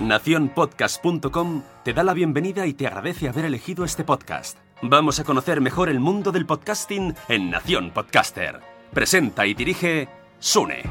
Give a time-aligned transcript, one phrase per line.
[0.00, 4.58] Naciónpodcast.com te da la bienvenida y te agradece haber elegido este podcast.
[4.80, 8.60] Vamos a conocer mejor el mundo del podcasting en Nación Podcaster.
[8.92, 10.08] Presenta y dirige
[10.38, 10.82] Sune.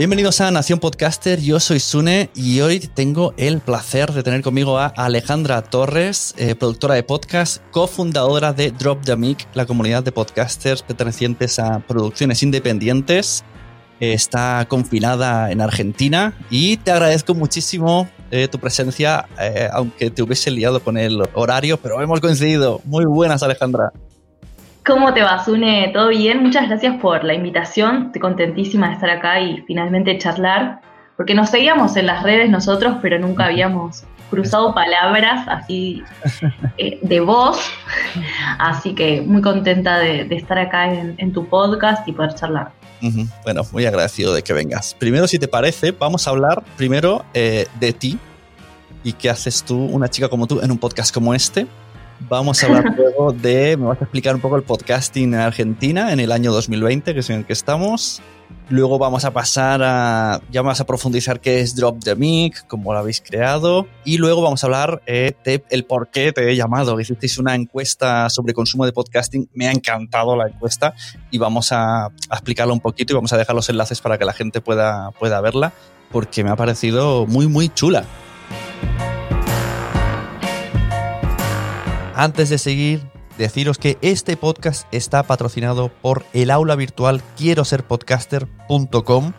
[0.00, 4.78] Bienvenidos a Nación Podcaster, yo soy Sune y hoy tengo el placer de tener conmigo
[4.78, 10.10] a Alejandra Torres, eh, productora de podcast, cofundadora de Drop the Mic, la comunidad de
[10.10, 13.44] podcasters pertenecientes a producciones independientes.
[14.00, 19.28] Eh, está confinada en Argentina y te agradezco muchísimo eh, tu presencia,
[19.70, 22.80] aunque te hubiese liado con el horario, pero hemos coincidido.
[22.86, 23.92] Muy buenas, Alejandra.
[24.84, 25.90] ¿Cómo te va, Sune?
[25.92, 26.42] ¿Todo bien?
[26.42, 28.06] Muchas gracias por la invitación.
[28.06, 30.80] Estoy contentísima de estar acá y finalmente charlar,
[31.18, 36.02] porque nos seguíamos en las redes nosotros, pero nunca habíamos cruzado palabras así
[36.78, 37.60] eh, de voz.
[38.58, 42.72] Así que muy contenta de, estar acá en, tu podcast y poder charlar.
[43.42, 44.94] Bueno, muy agradecido de que vengas.
[44.98, 48.18] Primero, si te parece, vamos a hablar primero eh, de ti
[49.04, 51.66] y qué haces tú, una chica como tú, en un podcast como este.
[52.28, 56.12] Vamos a hablar luego de, me vas a explicar un poco el podcasting en Argentina
[56.12, 58.22] en el año 2020, que es en el que estamos.
[58.68, 62.92] Luego vamos a pasar a, ya vamos a profundizar qué es Drop the Mic, cómo
[62.92, 63.86] lo habéis creado.
[64.04, 65.32] Y luego vamos a hablar eh,
[65.70, 67.00] el por qué te he llamado.
[67.00, 69.48] Hicisteis una encuesta sobre consumo de podcasting.
[69.54, 70.94] Me ha encantado la encuesta
[71.30, 74.24] y vamos a, a explicarla un poquito y vamos a dejar los enlaces para que
[74.24, 75.72] la gente pueda, pueda verla
[76.10, 78.04] porque me ha parecido muy, muy chula.
[82.20, 83.00] Antes de seguir,
[83.38, 89.32] deciros que este podcast está patrocinado por el aula virtual quiero ser podcaster.com,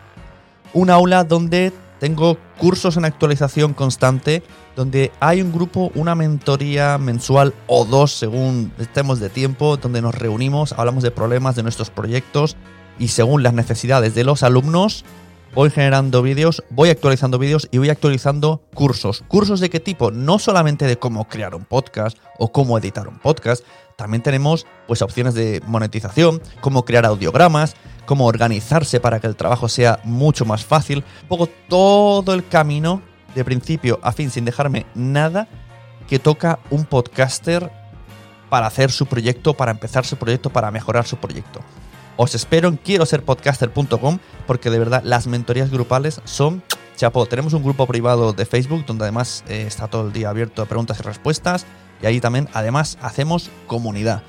[0.72, 4.42] un aula donde tengo cursos en actualización constante,
[4.74, 10.16] donde hay un grupo, una mentoría mensual o dos según estemos de tiempo, donde nos
[10.16, 12.56] reunimos, hablamos de problemas de nuestros proyectos
[12.98, 15.04] y según las necesidades de los alumnos,
[15.54, 19.22] voy generando vídeos, voy actualizando vídeos y voy actualizando cursos.
[19.28, 20.10] ¿Cursos de qué tipo?
[20.10, 23.64] No solamente de cómo crear un podcast o cómo editar un podcast,
[23.96, 27.76] también tenemos pues opciones de monetización, cómo crear audiogramas,
[28.06, 33.02] cómo organizarse para que el trabajo sea mucho más fácil, un poco todo el camino
[33.34, 35.48] de principio a fin sin dejarme nada
[36.08, 37.70] que toca un podcaster
[38.48, 41.60] para hacer su proyecto, para empezar su proyecto, para mejorar su proyecto.
[42.16, 46.62] Os espero en quiero ser podcaster.com porque de verdad las mentorías grupales son
[46.96, 47.26] chapo.
[47.26, 50.66] Tenemos un grupo privado de Facebook donde además eh, está todo el día abierto a
[50.66, 51.66] preguntas y respuestas
[52.02, 54.22] y ahí también además hacemos comunidad.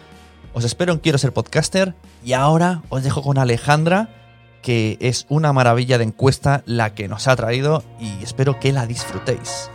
[0.54, 4.10] Os espero en quiero ser podcaster y ahora os dejo con Alejandra
[4.62, 8.88] que es una maravilla de encuesta la que nos ha traído y espero que la
[8.88, 9.70] disfrutéis.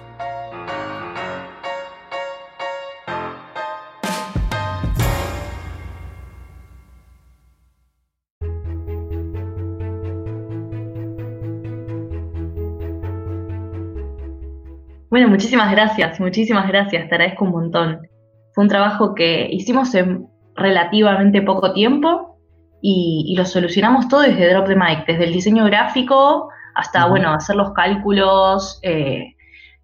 [15.11, 18.07] Bueno, muchísimas gracias, muchísimas gracias, te agradezco un montón.
[18.53, 22.39] Fue un trabajo que hicimos en relativamente poco tiempo
[22.83, 27.57] y, lo solucionamos todo desde Drop the Mic, desde el diseño gráfico hasta, bueno, hacer
[27.57, 29.35] los cálculos, eh,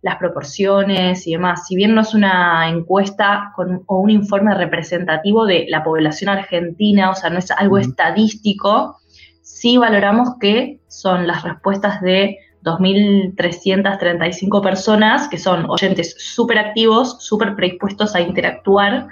[0.02, 1.66] las proporciones y demás.
[1.66, 7.10] Si bien no es una encuesta con, o un informe representativo de la población argentina,
[7.10, 8.98] o sea, no es algo estadístico,
[9.40, 17.54] sí valoramos que son las respuestas de 2.335 personas que son oyentes súper activos, súper
[17.54, 19.08] predispuestos a interactuar,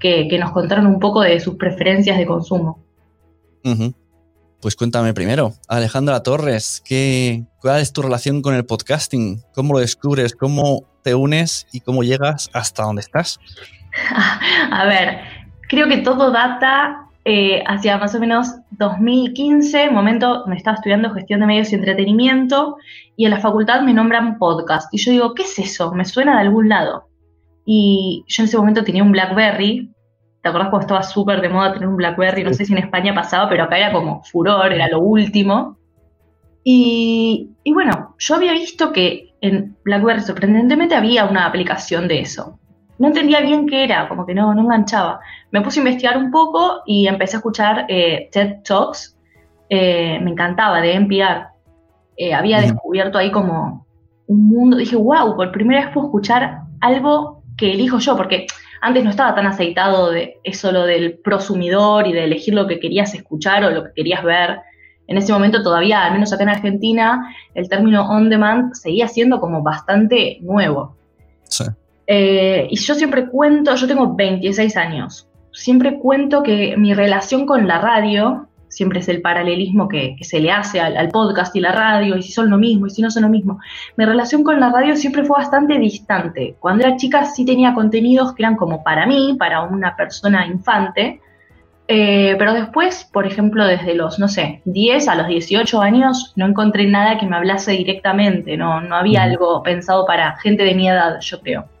[0.00, 2.82] que, nos contaron un poco de sus preferencias de consumo.
[4.60, 9.42] Pues cuéntame primero, Alejandra Torres, ¿qué, ¿cuál es tu relación con el podcasting?
[9.54, 10.34] ¿Cómo lo descubres?
[10.34, 13.38] ¿Cómo te unes y cómo llegas hasta donde estás?
[14.70, 15.20] A ver,
[15.68, 21.40] creo que todo data eh, hacia más o menos 2015, momento me estaba estudiando gestión
[21.40, 22.76] de medios y entretenimiento,
[23.16, 24.94] y en la facultad me nombran podcast.
[24.94, 25.92] Y yo digo, ¿qué es eso?
[25.92, 27.08] Me suena de algún lado.
[27.64, 29.92] Y yo en ese momento tenía un Blackberry.
[30.40, 32.44] ¿Te acordás cuando estaba súper de moda tener un Blackberry?
[32.44, 35.78] No sé si en España pasaba, pero acá era como furor, era lo último.
[36.62, 42.60] Y, y bueno, yo había visto que en Blackberry sorprendentemente había una aplicación de eso
[42.98, 45.20] no entendía bien qué era, como que no, no enganchaba.
[45.50, 49.16] Me puse a investigar un poco y empecé a escuchar eh, TED Talks.
[49.68, 51.48] Eh, me encantaba, de NPR.
[52.16, 53.86] Eh, había descubierto ahí como
[54.26, 54.76] un mundo.
[54.76, 58.46] Dije, wow, por primera vez puedo escuchar algo que elijo yo, porque
[58.80, 62.78] antes no estaba tan aceitado de eso lo del prosumidor y de elegir lo que
[62.78, 64.60] querías escuchar o lo que querías ver.
[65.08, 69.40] En ese momento todavía, al menos acá en Argentina, el término on demand seguía siendo
[69.40, 70.96] como bastante nuevo.
[71.44, 71.64] Sí.
[72.06, 75.28] Eh, y yo siempre cuento, yo tengo 26 años.
[75.52, 80.50] siempre cuento que mi relación con la radio, siempre es el paralelismo que, se le
[80.50, 83.22] hace al, podcast y la radio, y si son lo mismo, y si no son
[83.22, 83.58] lo mismo.
[83.96, 86.56] Mi relación con la radio siempre fue bastante distante.
[86.60, 91.20] Cuando era chica sí tenía contenidos que eran como para mí, para una persona infante,
[91.88, 96.46] eh, pero después, por ejemplo, desde los, no sé, 10 a los 18 años, no
[96.46, 100.88] encontré nada que me hablase directamente, no, no había algo pensado para gente de mi
[100.88, 101.75] edad, yo creo.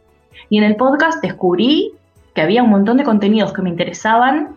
[0.48, 1.92] Y en el podcast descubrí
[2.34, 4.56] que había un montón de contenidos que me interesaban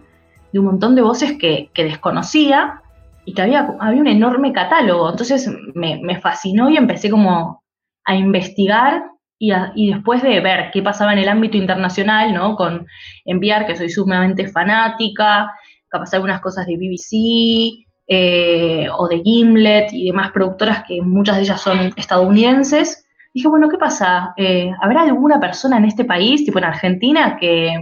[0.52, 2.82] y un montón de voces que, desconocía
[3.26, 5.10] y que había, había un enorme catálogo.
[5.10, 7.64] Entonces me, me fascinó y empecé como
[8.06, 9.04] a investigar
[9.40, 12.56] y, después de ver qué pasaba en el ámbito internacional, ¿no?
[12.56, 12.86] Con
[13.24, 15.50] enviar, que soy sumamente fanática,
[15.88, 21.44] capaz algunas cosas de BBC eh, o de Gimlet y demás productoras que muchas de
[21.44, 23.06] ellas son estadounidenses,
[23.40, 24.34] dije, bueno, ¿qué pasa?
[24.38, 27.74] Eh, ¿Habrá alguna persona en este país, tipo en Argentina, que,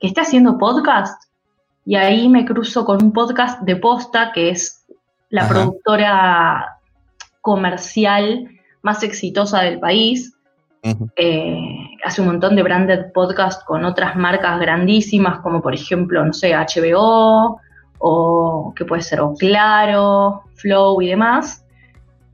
[0.00, 1.22] que esté haciendo podcast?
[1.86, 4.86] Y ahí me cruzo con un podcast de Posta, que es
[5.30, 6.78] la productora
[7.40, 8.48] comercial
[8.82, 10.34] más exitosa del país,
[11.16, 16.32] eh, hace un montón de branded podcast con otras marcas grandísimas, como por ejemplo, no
[16.34, 17.58] sé, HBO,
[17.98, 21.63] o que puede ser o Claro, Flow y demás.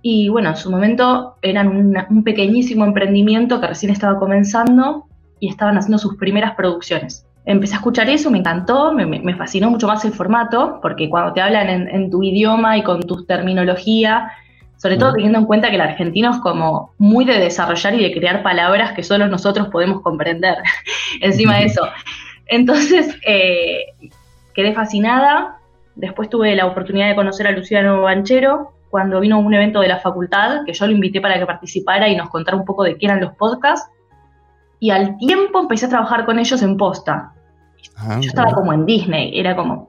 [0.02, 1.69] Y bueno, en su momento eran
[2.08, 5.06] un pequeñísimo emprendimiento que recién estaba comenzando
[5.38, 7.26] y estaban haciendo sus primeras producciones.
[7.44, 11.41] Empecé a escuchar eso, me encantó, me, fascinó mucho más el formato, porque cuando te
[11.41, 14.31] hablan en, en tu idioma y con tu terminología
[14.81, 18.14] sobre todo teniendo en cuenta que el argentino es como muy de desarrollar y de
[18.14, 20.56] crear palabras que solo nosotros podemos comprender
[21.20, 21.87] encima de eso.
[22.47, 23.88] Entonces, eh,
[24.55, 25.58] quedé fascinada.
[25.97, 29.88] Después tuve la oportunidad de conocer a Luciano Banchero cuando vino a un evento de
[29.88, 32.98] la facultad, que yo lo invité para que participara y nos contara un poco de
[32.98, 33.88] qué eran los podcasts.
[34.81, 37.32] Y al tiempo empecé a trabajar con ellos en posta.
[37.96, 39.88] Ah, yo estaba como en Disney, era como,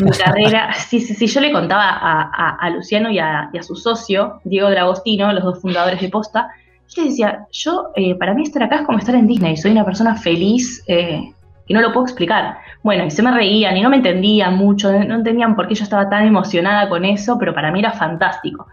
[0.00, 4.70] mi carrera, sí, sí, sí, yo le contaba a, Luciano y a, su socio, Diego
[4.70, 6.48] Dragostino, los dos fundadores de Posta,
[6.88, 9.72] yo les decía, yo, eh, para mí estar acá es como estar en Disney, soy
[9.72, 11.32] una persona feliz, eh,
[11.66, 12.58] que no lo puedo explicar.
[12.82, 15.84] Bueno, y se me reían y no me entendían mucho, no entendían por qué yo
[15.84, 18.66] estaba tan emocionada con eso, pero para mí era fantástico.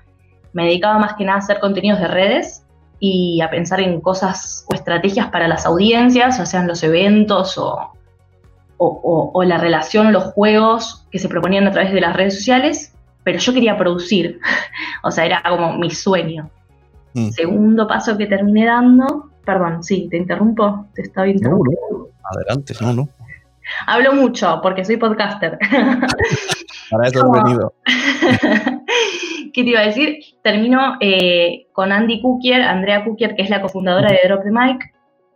[0.54, 2.66] Me dedicaba más que nada a hacer contenidos de redes
[3.00, 7.92] y a pensar en cosas o estrategias para las audiencias, o sean los eventos o,
[8.78, 12.94] o, la relación o los juegos que se proponían a través de las redes sociales,
[13.24, 14.40] pero yo quería producir,
[15.04, 16.50] o sea, era como mi sueño.
[17.14, 17.30] Mm.
[17.30, 22.10] Segundo paso que terminé dando, perdón, sí, te interrumpo, te estaba interrumpiendo.
[22.24, 23.10] Adelante, no, no.
[23.88, 25.58] Hablo mucho porque soy podcaster.
[26.90, 27.74] Para eso he venido.
[29.54, 30.18] ¿Qué te iba a decir?
[30.44, 34.94] Termino eh, con Andy Cookier, Andrea Cookier, que es la cofundadora de Drop the Mic,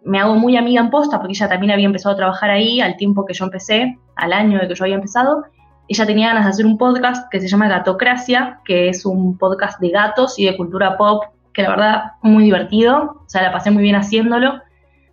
[0.07, 2.95] me hago muy amiga en posta porque ella también había empezado a trabajar ahí al
[2.95, 5.43] tiempo que yo empecé, al año de que yo había empezado.
[5.89, 9.79] Ella tenía ganas de hacer un podcast que se llama Gatocracia, que es un podcast
[9.79, 11.23] de gatos y de cultura pop,
[11.57, 14.61] que la verdad muy divertido, o sea, la pasé muy bien haciéndolo.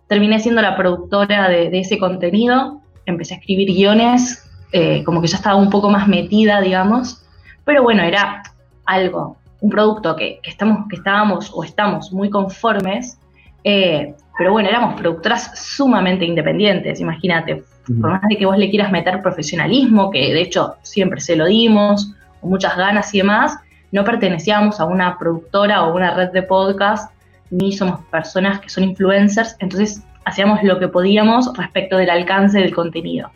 [0.07, 5.37] Terminé siendo la productora de, ese contenido, empecé a escribir guiones, eh, como que ya
[5.37, 7.25] estaba un poco más metida, digamos,
[7.63, 8.43] pero bueno, era
[8.85, 13.17] algo, un producto que, estamos, que estábamos o estamos muy conformes,
[13.63, 17.63] eh, pero bueno, éramos productoras sumamente independientes, imagínate,
[17.99, 21.47] por más de que vos le quieras meter profesionalismo, que de hecho siempre se lo
[21.47, 23.57] dimos, muchas ganas y demás,
[23.91, 27.11] no pertenecíamos a una productora o una red de podcast,
[27.49, 32.73] ni somos personas que son influencers, entonces hacíamos lo que podíamos respecto del alcance del
[32.73, 33.31] contenido.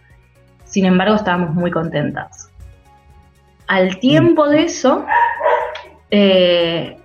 [0.66, 2.52] Sin embargo, estábamos muy contentas.
[3.68, 5.06] Al tiempo de eso,
[6.12, 6.98] eh,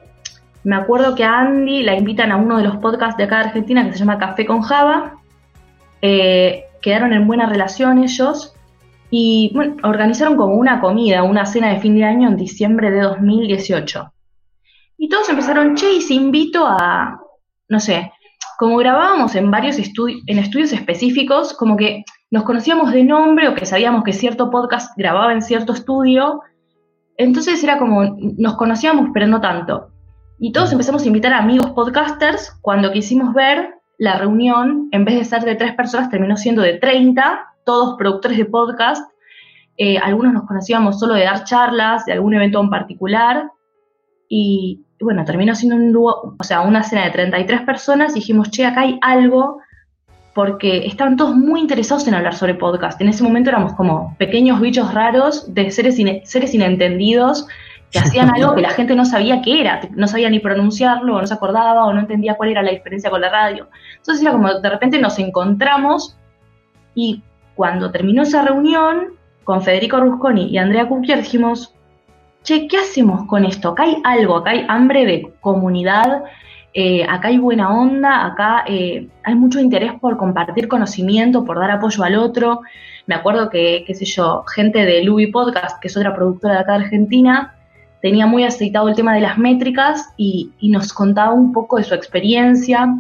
[0.65, 3.45] me acuerdo que a Andy la invitan a uno de los podcasts de acá de
[3.45, 5.17] Argentina que se llama Café con Java.
[6.01, 8.54] Eh, quedaron en buena relación ellos
[9.17, 13.01] y bueno, organizaron como una comida, una cena de fin de año en diciembre de
[13.03, 14.13] 2018.
[14.99, 17.21] Y todos empezaron, che, y se invito a,
[17.69, 18.11] no sé,
[18.59, 22.03] como grabábamos en varios estudios, en estudios específicos, como que
[22.33, 26.41] nos conocíamos de nombre o que sabíamos que cierto podcast grababa en cierto estudio,
[27.17, 29.93] entonces era como, nos conocíamos, pero no tanto.
[30.41, 32.51] Y todos empezamos a invitar a amigos podcasters.
[32.63, 36.75] Cuando quisimos ver la reunión, en vez de ser de tres personas, terminó siendo de
[36.75, 39.11] 30, todos productores de podcast.
[39.77, 43.51] Eh, algunos nos conocíamos solo de dar charlas, de algún evento en particular.
[44.29, 45.95] Y, bueno, terminó siendo un
[46.39, 49.61] o sea, una cena de 33 personas y dijimos, che, acá hay algo,
[50.35, 53.01] porque estaban todos muy interesados en hablar sobre podcast.
[53.01, 57.47] En ese momento éramos como pequeños bichos raros de seres, seres inentendidos
[57.95, 61.21] que hacían algo que la gente no sabía qué era, no sabía ni pronunciarlo, o
[61.21, 63.69] no se acordaba, o no entendía cuál era la diferencia con la radio.
[63.99, 66.19] Entonces era como de repente nos encontramos
[66.97, 67.23] y
[67.55, 71.73] cuando terminó esa reunión, con Federico Rusconi y Andrea Cupier dijimos,
[72.43, 73.71] che, ¿qué hacemos con esto?
[73.71, 76.25] Acá hay algo, acá hay hambre de comunidad,
[76.73, 81.71] eh, acá hay buena onda, acá eh, hay mucho interés por compartir conocimiento, por dar
[81.71, 82.63] apoyo al otro.
[83.07, 86.61] Me acuerdo que, qué sé yo, gente de Louis Podcast, que es otra productora de
[86.61, 87.55] acá de Argentina,
[88.05, 91.95] tenía muy aceitado el tema de las métricas y, nos contaba un poco de su
[91.95, 92.99] experiencia.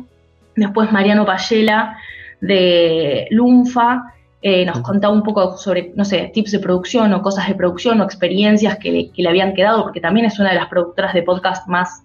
[0.56, 1.98] Después Mariano Payela
[2.40, 7.48] de Lunfa eh, nos contaba un poco sobre, no sé, tips de producción o cosas
[7.48, 11.12] de producción o experiencias que le, habían quedado, porque también es una de las productoras
[11.12, 12.02] de podcast más,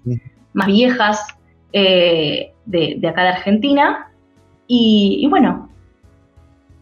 [0.52, 1.26] más viejas
[1.72, 4.12] eh, de, acá de Argentina.
[4.68, 5.70] Y, bueno,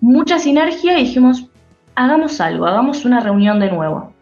[0.02, 1.46] mucha sinergia y dijimos,
[1.94, 4.17] hagamos algo, hagamos una reunión de nuevo.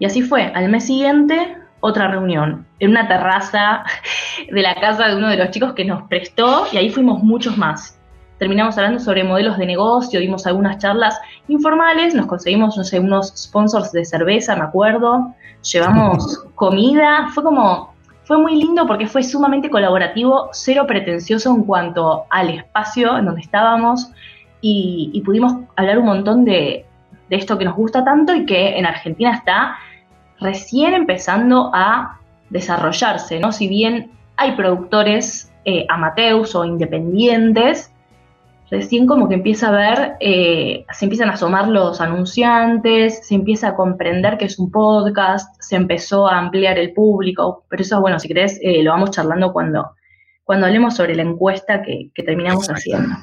[0.00, 3.84] Y así fue, al mes siguiente, otra reunión, en una terraza
[4.50, 7.56] de la casa de uno de los chicos que nos prestó y ahí fuimos muchos
[7.56, 7.96] más.
[8.38, 13.34] Terminamos hablando sobre modelos de negocio, dimos algunas charlas informales, nos conseguimos, no sé, unos
[13.36, 17.90] sponsors de cerveza, me acuerdo, llevamos comida, fue como
[18.24, 23.40] fue muy lindo porque fue sumamente colaborativo, cero pretencioso en cuanto al espacio en donde
[23.40, 24.12] estábamos
[24.60, 26.86] y, pudimos hablar un montón de,
[27.28, 29.76] esto que nos gusta tanto y que en Argentina está
[30.40, 32.18] recién empezando a
[32.50, 33.52] desarrollarse, ¿no?
[33.52, 37.92] Si bien hay productores eh, amateurs o independientes,
[38.70, 43.68] recién como que empieza a ver, eh, se empiezan a asomar los anunciantes, se empieza
[43.68, 48.18] a comprender que es un podcast, se empezó a ampliar el público, pero eso, bueno,
[48.18, 49.90] si querés, eh, lo vamos charlando cuando,
[50.44, 53.16] cuando hablemos sobre la encuesta que, terminamos haciendo.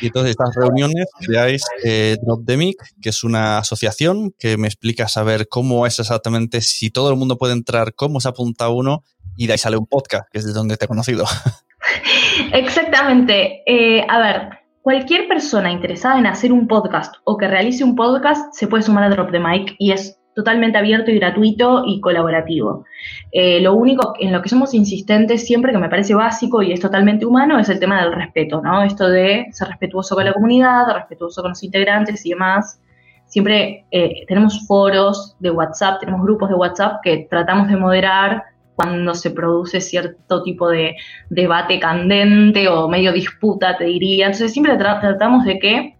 [0.00, 4.66] Y entonces estas reuniones creáis eh, Drop the Mic, que es una asociación que me
[4.66, 9.04] explica saber cómo es exactamente, si todo el mundo puede entrar, cómo se apunta uno,
[9.36, 11.24] y de ahí sale un podcast, que es de donde te he conocido.
[12.52, 13.62] Exactamente.
[14.08, 14.50] a ver,
[14.86, 19.02] Cualquier persona interesada en hacer un podcast o que realice un podcast se puede sumar
[19.02, 22.84] a Drop the Mic y es totalmente abierto y gratuito y colaborativo.
[23.32, 26.80] Eh, lo único en lo que somos insistentes siempre, que me parece básico y es
[26.80, 28.82] totalmente humano, es el tema del respeto, ¿no?
[28.82, 32.78] Esto de ser respetuoso con la comunidad, respetuoso con los integrantes y demás.
[33.24, 38.42] Siempre eh, tenemos foros de WhatsApp, tenemos grupos de WhatsApp que tratamos de moderar
[38.74, 40.96] cuando se produce cierto tipo de
[41.30, 44.26] debate candente o medio disputa, te diría.
[44.26, 45.95] Entonces siempre tratamos de que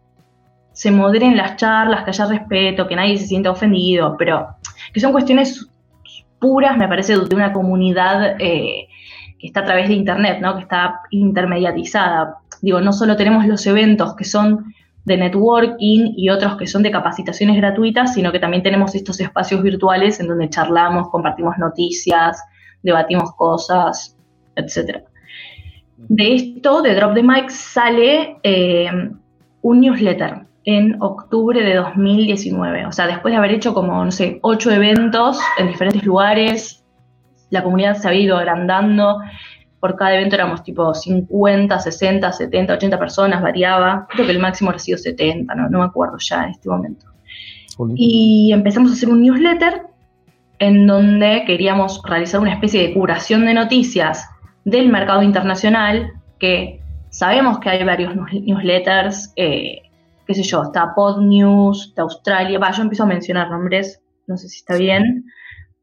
[0.76, 4.46] se moderen las charlas, que haya respeto, que nadie se sienta ofendido, pero
[4.92, 5.66] que son cuestiones
[6.38, 8.86] puras, me parece, de una comunidad eh,
[9.38, 10.54] que está a través de Internet, ¿no?
[10.54, 12.36] que está intermediatizada.
[12.60, 14.74] Digo, no solo tenemos los eventos que son
[15.06, 19.62] de networking y otros que son de capacitaciones gratuitas, sino que también tenemos estos espacios
[19.62, 22.38] virtuales en donde charlamos, compartimos noticias,
[22.82, 24.14] debatimos cosas,
[24.56, 25.04] etc.
[25.96, 28.90] De esto, de Drop the Mic, sale eh,
[29.62, 32.86] un newsletter en octubre de 2019.
[32.86, 36.84] O sea, después de haber hecho como, no sé, ocho eventos en diferentes lugares,
[37.50, 39.20] la comunidad se ha ido agrandando.
[39.78, 44.08] Por cada evento éramos tipo 50, 60, 70, 80 personas, variaba.
[44.10, 47.06] Creo que el máximo ha sido 70, no, no me acuerdo ya en este momento.
[47.94, 49.82] Y empezamos a hacer un newsletter
[50.58, 54.28] en donde queríamos realizar una especie de curación de noticias
[54.64, 56.80] del mercado internacional, que
[57.10, 59.82] sabemos que hay varios newsletters, eh,
[60.26, 64.36] qué sé yo, está Pod News de Australia, va, yo empiezo a mencionar nombres, no
[64.36, 65.24] sé si está bien,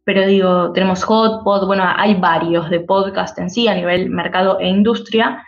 [0.04, 4.68] pero digo, tenemos Hotpod, bueno, hay varios de podcast en sí a nivel mercado e
[4.68, 5.48] industria,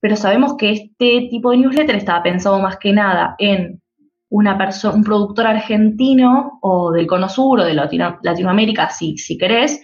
[0.00, 3.82] pero sabemos que este tipo de newsletter estaba pensado más que nada en
[4.28, 9.80] una persona, un productor argentino o del Cono Sur o de Latinoamérica, si, si querés.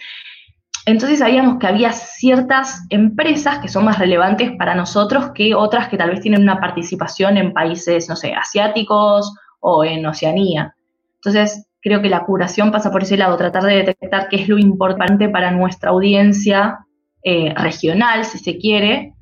[0.85, 5.97] Entonces sabíamos que había ciertas empresas que son más relevantes para nosotros que otras que
[5.97, 10.75] tal vez tienen una participación en países, no sé, asiáticos o en Oceanía.
[11.17, 14.59] Entonces creo que la curación pasa por ese lado, tratar de detectar qué es lo
[14.59, 16.81] importante para nuestra audiencia
[17.23, 19.15] eh, regional, si se quiere,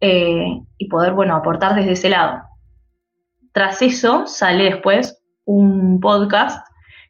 [0.00, 2.42] eh, y poder, bueno, aportar desde ese lado.
[3.52, 6.66] Tras eso sale después un podcast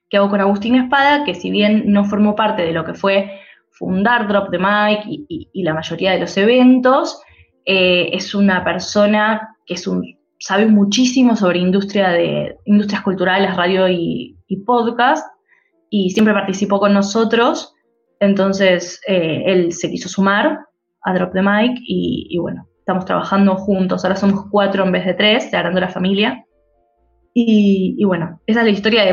[0.08, 3.40] que hago con Agustín Espada, que si bien no formó parte de lo que fue
[3.78, 7.20] fundar Drop the Mic y, la mayoría de los eventos,
[7.64, 10.02] eh, es una persona que es un,
[10.38, 15.26] sabe muchísimo sobre industria de, industrias culturales, radio y, podcast,
[15.90, 17.74] y siempre participó con nosotros,
[18.20, 20.60] entonces eh, él se quiso sumar
[21.02, 25.14] a Drop the Mic y bueno, estamos trabajando juntos, ahora somos cuatro en vez de
[25.14, 26.44] tres, Agrando la Familia.
[27.34, 29.04] Y, bueno, esa es la historia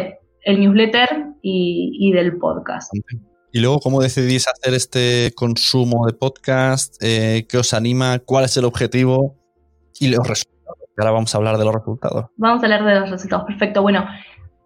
[0.46, 2.94] del newsletter y, del podcast.
[3.56, 6.96] Y luego, ¿cómo decidís hacer este consumo de podcast?
[7.04, 8.18] Eh, ¿Qué os anima?
[8.18, 9.36] ¿Cuál es el objetivo?
[10.00, 10.80] Y los resultados.
[10.98, 12.26] Ahora vamos a hablar de los resultados.
[12.36, 13.84] Vamos a hablar de los resultados, perfecto.
[13.84, 14.08] Bueno,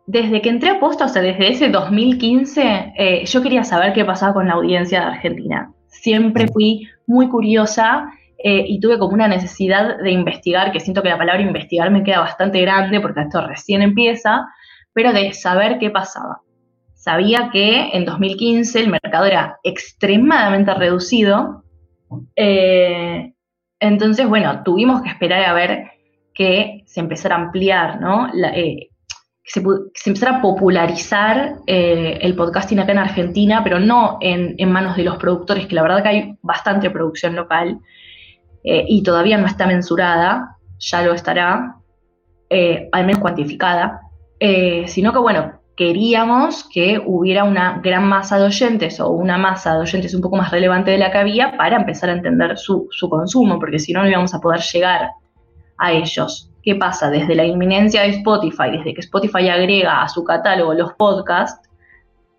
[0.05, 4.05] desde que entré a Posta, o sea, desde ese 2015, eh, yo quería saber qué
[4.05, 5.69] pasaba con la audiencia de Argentina.
[5.87, 6.53] Siempre mm.
[6.53, 8.09] fui muy curiosa
[8.41, 12.03] eh, y tuve como una necesidad de investigar, que siento que la palabra investigar me
[12.03, 14.45] queda bastante grande porque esto recién empieza,
[14.93, 16.39] pero de saber qué pasaba.
[17.07, 21.63] Sabía que en 2015 el mercado era extremadamente reducido,
[22.35, 23.33] eh,
[23.79, 25.91] entonces, bueno, tuvimos que esperar a ver
[26.33, 28.27] que se empezara a ampliar, ¿no?
[28.35, 28.89] Eh,
[29.41, 29.61] que,
[29.93, 35.03] se, empezara a popularizar el podcasting acá en Argentina, pero no en, en, manos de
[35.03, 37.79] los productores, que la verdad que hay bastante producción local,
[38.69, 41.77] eh, y todavía no está mensurada, ya lo estará,
[42.49, 44.01] eh, al menos cuantificada,
[44.41, 49.75] eh, sino que, bueno, queríamos que hubiera una gran masa de oyentes o una masa
[49.75, 52.87] de oyentes un poco más relevante de la que había para empezar a entender su,
[52.89, 55.11] su consumo, porque si no, no íbamos a poder llegar
[55.77, 56.51] a ellos.
[56.63, 57.11] ¿Qué pasa?
[57.11, 61.69] Desde la inminencia de Spotify, desde que Spotify agrega a su catálogo los podcasts,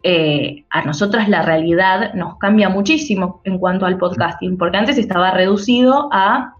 [0.02, 5.30] eh, a nosotras la realidad nos cambia muchísimo en cuanto al podcasting, porque antes estaba
[5.30, 6.54] reducido a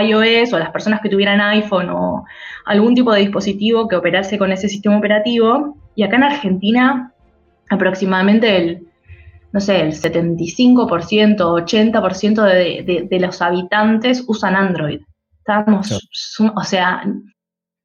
[0.00, 2.24] iOS o las personas que tuvieran iPhone o
[2.66, 5.76] algún tipo de dispositivo que operase con ese sistema operativo.
[5.94, 7.12] Y acá en Argentina,
[7.70, 8.88] aproximadamente el,
[9.52, 15.00] no sé, el 75%, 80% de, de, los habitantes usan Android.
[15.38, 15.92] Estábamos,
[16.56, 17.04] o sea,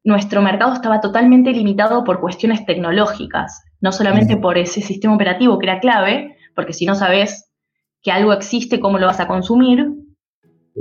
[0.03, 5.65] nuestro mercado estaba totalmente limitado por cuestiones tecnológicas no solamente por ese sistema operativo que
[5.65, 7.49] era clave, porque si no sabes
[8.01, 9.87] que algo existe, ¿cómo lo vas a consumir?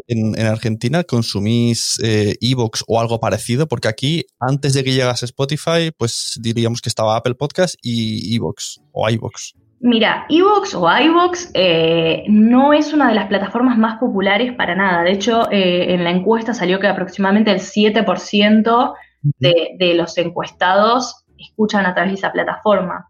[0.07, 5.91] En, Argentina consumís eh, Evox o algo parecido, porque aquí, antes de que llegase Spotify,
[5.97, 9.55] pues diríamos que estaba Apple Podcast y Evox o iVox.
[9.81, 15.03] Mira, Evox o iVox eh, no es una de las plataformas más populares para nada.
[15.03, 21.25] De hecho, eh, en la encuesta salió que aproximadamente el 7% de, de los encuestados
[21.39, 23.07] escuchan a través de esa plataforma.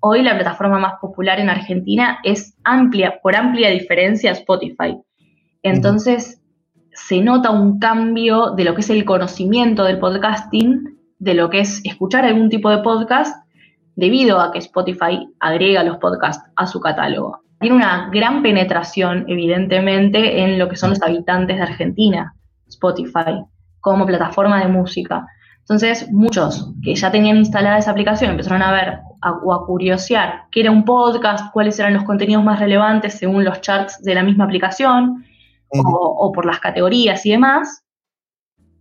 [0.00, 4.98] Hoy la plataforma más popular en Argentina es amplia, por amplia diferencia Spotify.
[5.62, 6.42] Entonces,
[6.92, 11.60] se nota un cambio de lo que es el conocimiento del podcasting, de lo que
[11.60, 13.46] es escuchar algún tipo de podcast,
[13.94, 17.40] debido a que Spotify agrega los podcasts a su catálogo.
[17.60, 22.34] Tiene una gran penetración, evidentemente, en lo que son los habitantes de Argentina,
[22.66, 23.44] Spotify,
[23.80, 25.26] como plataforma de música.
[25.60, 28.98] Entonces, muchos que ya tenían instalada esa aplicación empezaron a ver
[29.44, 33.60] o a curiosear qué era un podcast, cuáles eran los contenidos más relevantes según los
[33.60, 35.24] charts de la misma aplicación
[35.72, 37.84] o, por las categorías y demás.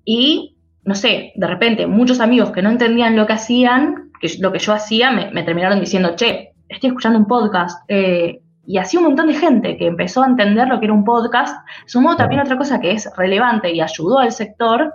[0.05, 4.51] Y, no sé, de repente muchos amigos que no entendían lo que hacían, que lo
[4.51, 7.83] que yo hacía, me, terminaron diciendo, che, estoy escuchando un podcast.
[7.87, 11.03] Eh, y así un montón de gente que empezó a entender lo que era un
[11.03, 11.57] podcast.
[11.85, 14.93] Sumó también otra cosa que es relevante y ayudó al sector.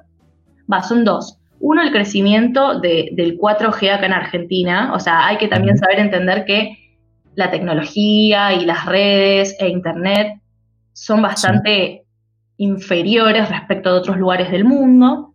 [0.71, 4.93] Va, son dos uno, el crecimiento del 4G acá en Argentina.
[4.95, 6.77] O sea, hay que también saber entender que
[7.35, 10.41] la tecnología y las redes e Internet
[10.97, 12.07] son bastante
[12.57, 15.35] inferiores respecto a otros lugares del mundo.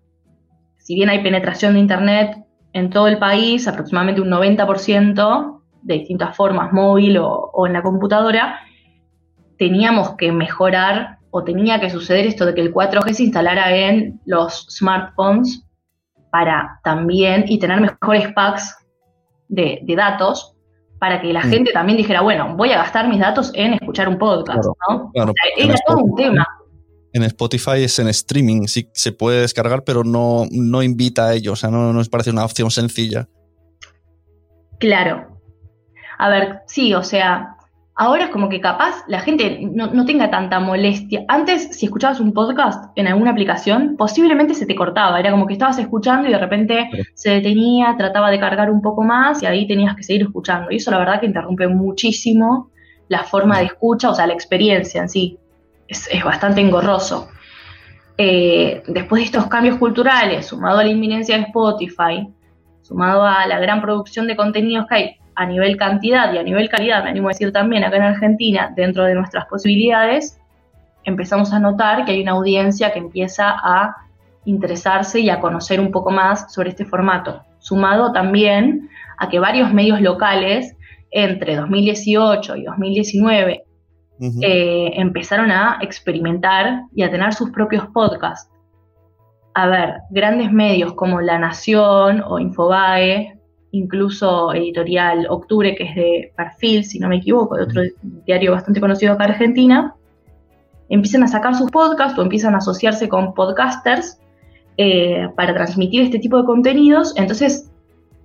[0.78, 2.36] Si bien hay penetración de Internet
[2.74, 7.84] en todo el país, aproximadamente un 90% de distintas formas, móvil o, o en la
[7.84, 8.60] computadora,
[9.60, 14.20] teníamos que mejorar o tenía que suceder esto de que el 4G se instalara en
[14.26, 15.64] los smartphones
[16.32, 18.76] para también y tener mejores packs
[19.48, 20.51] de, datos
[21.02, 21.50] para que la mm.
[21.50, 25.12] gente también dijera, bueno, voy a gastar mis datos en escuchar un podcast, ¿no?
[25.58, 26.46] era todo un tema.
[27.12, 31.54] En Spotify es en streaming, sí se puede descargar, pero no, no invita a ello,
[31.54, 33.28] o sea, no nos parece una opción sencilla.
[34.80, 35.40] Claro.
[36.20, 37.56] A ver, sí, o sea,
[38.02, 41.24] ahora es como que capaz la gente no, tenga tanta molestia.
[41.28, 45.20] Antes, si escuchabas un podcast en alguna aplicación, posiblemente se te cortaba.
[45.20, 49.04] Era como que estabas escuchando y de repente se detenía, trataba de cargar un poco
[49.04, 50.72] más y ahí tenías que seguir escuchando.
[50.72, 52.72] Y eso la verdad que interrumpe muchísimo
[53.08, 55.38] la forma de escucha, o sea, la experiencia en sí.
[55.88, 57.30] Es, bastante engorroso.
[58.18, 62.28] Eh, después de estos cambios culturales, sumado a la inminencia de Spotify,
[62.82, 66.70] sumado a la gran producción de contenidos que hay, a nivel cantidad y a nivel
[66.70, 70.40] calidad, me animo a decir también acá en Argentina, dentro de nuestras posibilidades,
[71.04, 73.96] empezamos a notar que hay una audiencia que empieza a
[74.46, 79.74] interesarse y a conocer un poco más sobre este formato, sumado también a que varios
[79.74, 80.76] medios locales
[81.10, 83.64] entre 2018 y 2019
[84.44, 88.52] eh, empezaron a experimentar y a tener sus propios podcasts.
[89.56, 93.41] A ver, grandes medios como La Nación o Infobae
[93.72, 97.82] incluso editorial Octubre, que es de Perfil, si no me equivoco, de otro
[98.26, 99.96] diario bastante conocido acá en Argentina,
[100.90, 104.20] empiezan a sacar sus podcasts o empiezan a asociarse con podcasters
[104.78, 107.72] eh, para transmitir este tipo de contenidos, entonces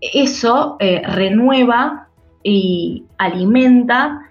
[0.00, 2.09] eso eh, renueva
[2.42, 4.22] y alimenta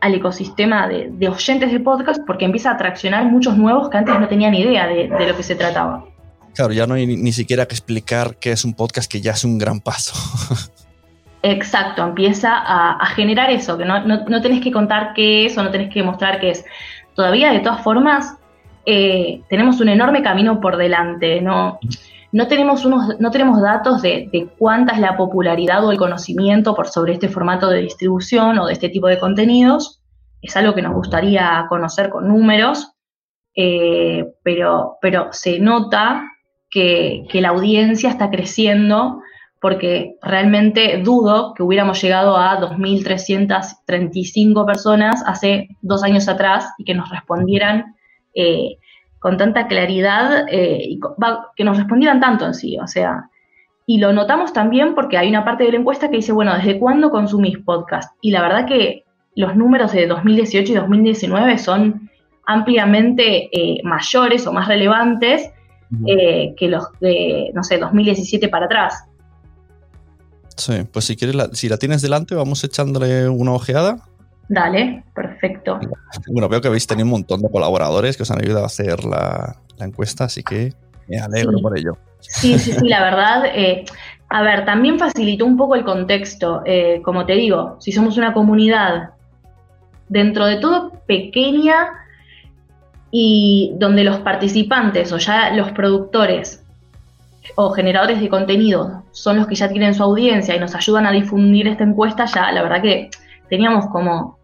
[0.00, 4.28] al ecosistema de, oyentes de podcast porque empieza a atraccionar muchos nuevos que antes no
[4.28, 6.04] tenían idea de, lo que se trataba.
[6.54, 9.44] Claro, ya no hay ni, siquiera que explicar qué es un podcast, que ya es
[9.44, 10.14] un gran paso.
[11.42, 15.70] Exacto, empieza a, generar eso, que no, no, tenés que contar qué es o no
[15.70, 16.64] tenés que mostrar qué es.
[17.14, 18.36] Todavía, de todas formas,
[18.84, 21.78] eh, tenemos un enorme camino por delante, ¿no?
[22.32, 26.74] No tenemos, unos, no tenemos datos de, de, cuánta es la popularidad o el conocimiento
[26.74, 30.02] por sobre este formato de distribución o de este tipo de contenidos.
[30.42, 32.92] Es algo que nos gustaría conocer con números,
[33.56, 36.24] eh, pero, pero se nota
[36.70, 39.22] que, que, la audiencia está creciendo
[39.60, 46.94] porque realmente dudo que hubiéramos llegado a 2.335 personas hace dos años atrás y que
[46.94, 47.94] nos respondieran
[48.34, 48.78] eh,
[49.18, 50.98] con tanta claridad eh, y
[51.56, 53.28] que nos respondieran tanto en sí, o sea,
[53.86, 56.78] y lo notamos también porque hay una parte de la encuesta que dice, bueno, ¿desde
[56.78, 58.16] cuándo consumís podcast?
[58.22, 59.04] Y la verdad que
[59.34, 62.08] los números de 2018 y 2019 son
[62.46, 65.50] ampliamente eh, mayores o más relevantes
[66.06, 69.04] eh, que los de, no sé, 2017 para atrás.
[70.56, 73.96] Sí, pues si quieres, si la tienes delante, vamos echándole una ojeada.
[74.48, 75.78] Dale, perfecto.
[76.32, 79.04] Bueno, veo que habéis tenido un montón de colaboradores que os han ayudado a hacer
[79.04, 80.74] la, encuesta, así que
[81.08, 81.96] me alegro por ello.
[82.20, 83.44] Sí, sí, sí, la verdad.
[83.54, 83.84] Eh,
[84.28, 86.62] a ver, también facilitó un poco el contexto.
[86.66, 89.10] Eh, como te digo, si somos una comunidad
[90.08, 91.99] dentro de todo pequeña
[93.10, 96.64] y donde los participantes o ya los productores
[97.56, 101.12] o generadores de contenido son los que ya tienen su audiencia y nos ayudan a
[101.12, 103.10] difundir esta encuesta, ya la verdad que
[103.48, 104.38] teníamos como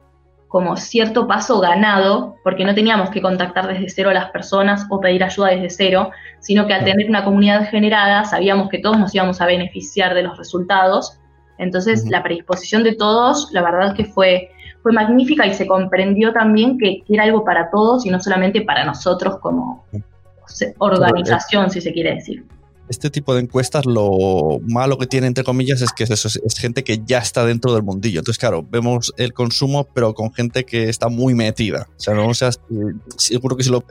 [0.49, 5.01] como cierto paso ganado, porque no teníamos que contactar desde cero a las personas o
[5.01, 9.15] pedir ayuda desde cero, sino que al tener una comunidad generada sabíamos que todos nos
[9.15, 11.19] íbamos a beneficiar de los resultados.
[11.59, 14.51] Entonces la predisposición de todos, la verdad que fue,
[14.87, 18.85] fue magnífica y se comprendió también que, era algo para todos y no solamente para
[18.85, 19.85] nosotros como
[20.79, 22.45] organización, si se quiere decir
[22.89, 26.57] este tipo de encuestas lo malo que tiene, entre comillas, es que es, eso, es,
[26.57, 28.21] gente que ya está dentro del mundillo.
[28.21, 31.89] Entonces, claro, vemos el consumo, pero con gente que está muy metida.
[31.97, 32.51] O sea, no, sea
[33.17, 33.83] seguro que si lo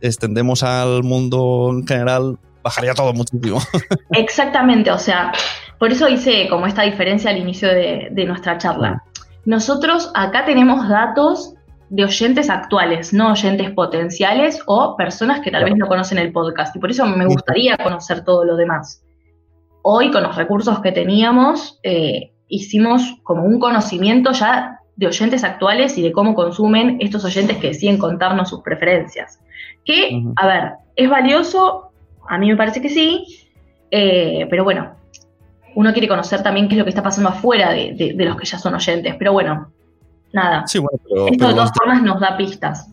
[0.00, 3.60] extendemos al mundo en general, bajaría todo muchísimo.
[4.12, 5.32] Exactamente, o sea,
[5.80, 9.02] por eso hice como esta diferencia al inicio de, de nuestra charla.
[9.46, 11.54] Nosotros acá tenemos datos
[11.90, 16.74] de oyentes actuales, no oyentes potenciales o personas que tal vez no conocen el podcast.
[16.74, 19.04] Y por eso me gustaría conocer todo lo demás.
[19.82, 25.98] Hoy, con los recursos que teníamos, eh, hicimos como un conocimiento ya de oyentes actuales
[25.98, 29.40] y de cómo consumen estos oyentes que deciden contarnos sus preferencias.
[29.84, 31.90] Que, a ver, es valioso,
[32.28, 33.26] a mí me parece que sí,
[33.90, 34.94] eh, pero bueno,
[35.74, 38.58] uno quiere conocer también qué es lo que está pasando afuera de los que ya
[38.58, 39.14] son oyentes.
[39.18, 39.72] Pero bueno,
[40.34, 40.66] nada.
[40.66, 42.88] Sí, bueno, pero, Esto de todas formas nos da pistas.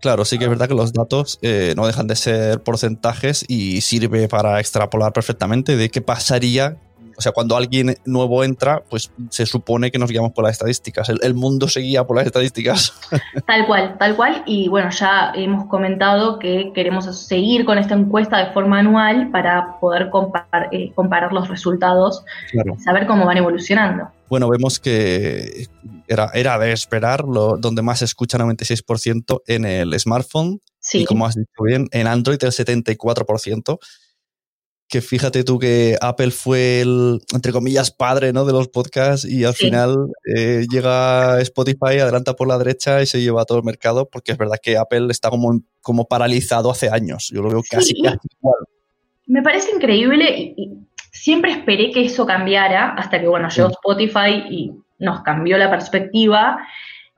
[0.00, 3.82] Claro, sí que es verdad que los datos eh, no dejan de ser porcentajes y
[3.82, 6.76] sirve para extrapolar perfectamente de qué pasaría.
[7.20, 11.10] O sea, cuando alguien nuevo entra, pues se supone que nos guiamos por las estadísticas.
[11.10, 12.94] El, mundo se guía por las estadísticas.
[13.46, 14.42] Tal cual, tal cual.
[14.46, 19.78] Y bueno, ya hemos comentado que queremos seguir con esta encuesta de forma anual para
[19.80, 24.08] poder comparar, eh, comparar los resultados, y saber cómo van evolucionando.
[24.30, 25.66] Bueno, vemos que
[26.08, 30.58] era, era de esperar, lo, donde más se escucha 96% en el smartphone.
[30.94, 33.78] Y como has dicho bien, en Android el 74%.
[34.90, 38.44] Que fíjate tú que Apple fue el, entre comillas, padre ¿no?
[38.44, 43.20] de los podcasts y al final eh, llega Spotify, adelanta por la derecha y se
[43.20, 46.90] lleva a todo el mercado, porque es verdad que Apple está como, como paralizado hace
[46.90, 47.30] años.
[47.32, 48.58] Yo lo veo casi, casi igual.
[49.26, 50.80] Me parece increíble y,
[51.20, 56.58] Siempre esperé que eso cambiara hasta que, bueno, llegó Spotify y nos cambió la perspectiva.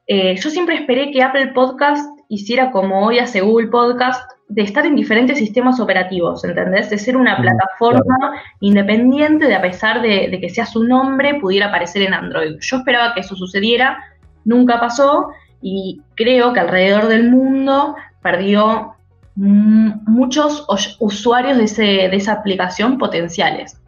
[0.09, 4.87] Eh, yo siempre esperé que Apple Podcast hiciera como hoy hace Google Podcast, de estar
[4.87, 6.91] en diferentes sistemas operativos, ¿entendés?
[6.91, 11.67] De ser una plataforma independiente, de a pesar de, de, que sea su nombre, pudiera
[11.67, 12.57] aparecer en Android.
[12.61, 13.99] Yo esperaba que eso sucediera,
[14.45, 15.29] nunca pasó,
[15.61, 18.95] y creo que alrededor del mundo perdió
[19.35, 20.67] muchos
[21.01, 23.79] usuarios de, ese, de esa aplicación potenciales.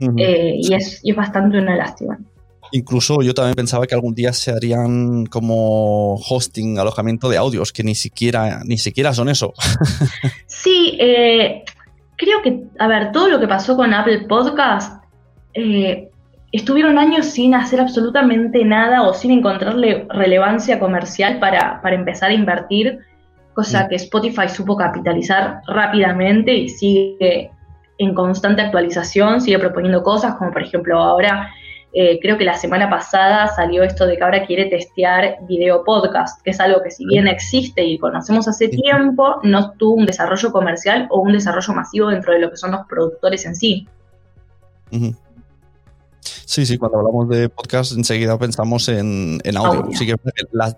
[0.00, 2.18] Eh, y, es, bastante una lástima.
[2.72, 7.82] Incluso yo también pensaba que algún día se harían como hosting, alojamiento de audios, que
[7.82, 9.52] ni siquiera, ni siquiera son eso.
[10.46, 11.64] sí, eh,
[12.16, 15.02] creo que, a ver, todo lo que pasó con Apple Podcast,
[15.54, 16.10] eh,
[16.52, 22.98] estuvieron años sin hacer absolutamente nada o sin encontrarle relevancia comercial para, empezar a invertir,
[23.54, 27.50] cosa que Spotify supo capitalizar rápidamente y sigue
[27.98, 31.50] en constante actualización, sigue proponiendo cosas, como por ejemplo ahora
[31.98, 36.42] eh, creo que la semana pasada salió esto de que ahora quiere testear video podcast,
[36.42, 40.52] que es algo que si bien existe y conocemos hace tiempo, no tuvo un desarrollo
[40.52, 43.88] comercial o un desarrollo masivo dentro de lo que son los productores en sí.
[46.20, 49.88] Sí, sí, cuando hablamos de podcast enseguida pensamos en, audio.
[49.96, 50.16] Sí que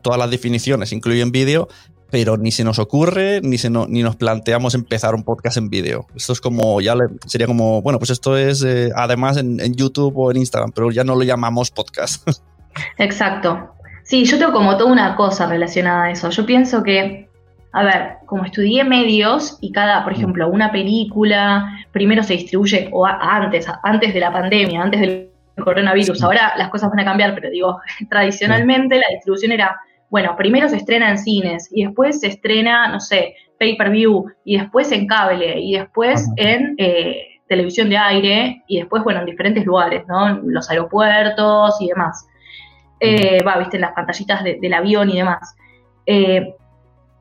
[0.00, 1.66] todas las definiciones incluyen vídeo,
[2.10, 6.06] pero ni se nos ocurre ni, se ni nos planteamos empezar un podcast en vídeo.
[6.14, 6.94] Esto es como, ya
[7.26, 11.04] sería como, bueno, pues esto es eh, además en, YouTube o en Instagram, pero ya
[11.04, 12.26] no lo llamamos podcast.
[12.98, 13.74] Exacto.
[14.04, 16.30] Sí, yo tengo como toda una cosa relacionada a eso.
[16.30, 17.28] Yo pienso que,
[17.72, 20.16] a ver, como estudié medios y cada, por mm.
[20.16, 25.30] ejemplo, una película primero se distribuye, o antes, antes de la pandemia, antes del
[25.62, 29.78] coronavirus, ahora las cosas van a cambiar, pero digo, tradicionalmente la distribución era
[30.10, 34.90] bueno, primero se estrena en cines y después se estrena, no sé, pay-per-view y después
[34.92, 40.06] en cable y después en eh, televisión de aire y después, bueno, en diferentes lugares,
[40.06, 40.40] ¿no?
[40.44, 42.26] Los aeropuertos y demás.
[43.00, 45.56] Eh, va, viste, en las pantallitas del avión y demás.
[46.06, 46.54] Eh,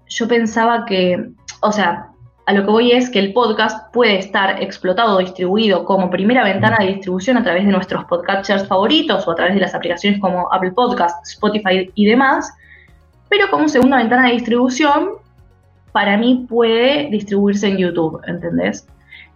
[0.07, 2.07] yo pensaba que, o sea,
[2.45, 6.45] a lo que voy es que el podcast puede estar explotado o distribuido como primera
[6.45, 10.21] ventana de distribución a través de nuestros podcasters favoritos o a través de las aplicaciones
[10.21, 12.55] como Apple Podcast, Spotify y demás,
[13.29, 15.09] pero como segunda ventana de distribución,
[15.91, 18.87] para mí puede distribuirse en YouTube, ¿entendés?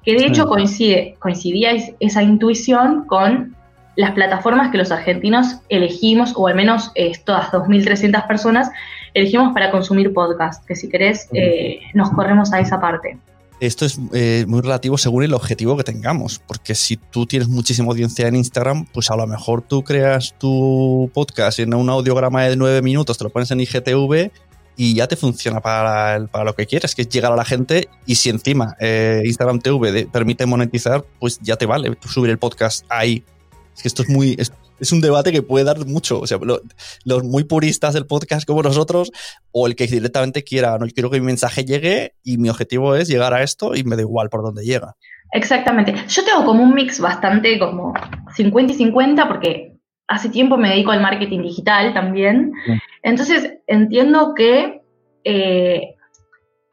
[0.04, 3.56] Que de hecho coincide, coincidía esa intuición con
[3.96, 6.92] las plataformas que los argentinos elegimos, o al menos
[7.26, 8.72] todas 2.300 personas,
[9.14, 13.18] elegimos para consumir podcast, que si querés eh, nos corremos a esa parte.
[13.62, 17.90] Esto es eh, muy relativo según el objetivo que tengamos, porque si tú tienes muchísima
[17.90, 22.56] audiencia en Instagram, pues a lo mejor tú creas tu podcast en un audiograma de
[22.56, 24.32] nueve minutos, te lo pones en IGTV
[24.78, 27.88] y ya te funciona para, para lo que quieres, que es llegar a la gente
[28.08, 32.84] y si encima eh, Instagram TV permite monetizar, pues ya te vale subir el podcast
[32.90, 33.24] ahí.
[33.76, 34.38] Es que esto es muy,
[34.92, 36.20] un debate que puede dar mucho.
[36.20, 36.40] O sea,
[37.06, 39.12] los muy puristas del podcast como nosotros,
[39.52, 43.08] o el que directamente quiera, no quiero que mi mensaje llegue y mi objetivo es
[43.08, 44.96] llegar a esto y me da igual por dónde llega.
[45.34, 45.94] Exactamente.
[46.08, 47.94] Yo tengo como un mix bastante como
[48.36, 52.52] 50 y 50 porque hace tiempo me dedico al marketing digital también.
[53.04, 54.82] Entonces entiendo que
[55.24, 55.96] eh,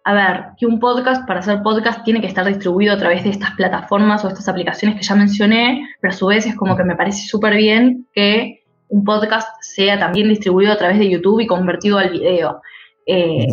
[0.09, 3.29] a ver, que un podcast, para hacer podcast, tiene que estar distribuido a través de
[3.29, 6.85] estas plataformas o estas aplicaciones que ya mencioné, pero a su vez es como que
[6.85, 11.47] me parece súper bien que un podcast sea también distribuido a través de YouTube y
[11.47, 12.63] convertido al video.
[13.05, 13.49] Eh,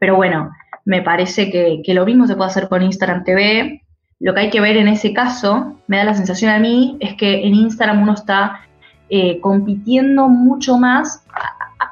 [0.00, 0.50] pero bueno,
[0.84, 3.82] me parece que, lo mismo se puede hacer con Instagram TV.
[4.18, 7.14] Lo que hay que ver en ese caso, me da la sensación a mí, es
[7.14, 8.62] que en Instagram uno está
[9.08, 11.24] eh, compitiendo mucho más.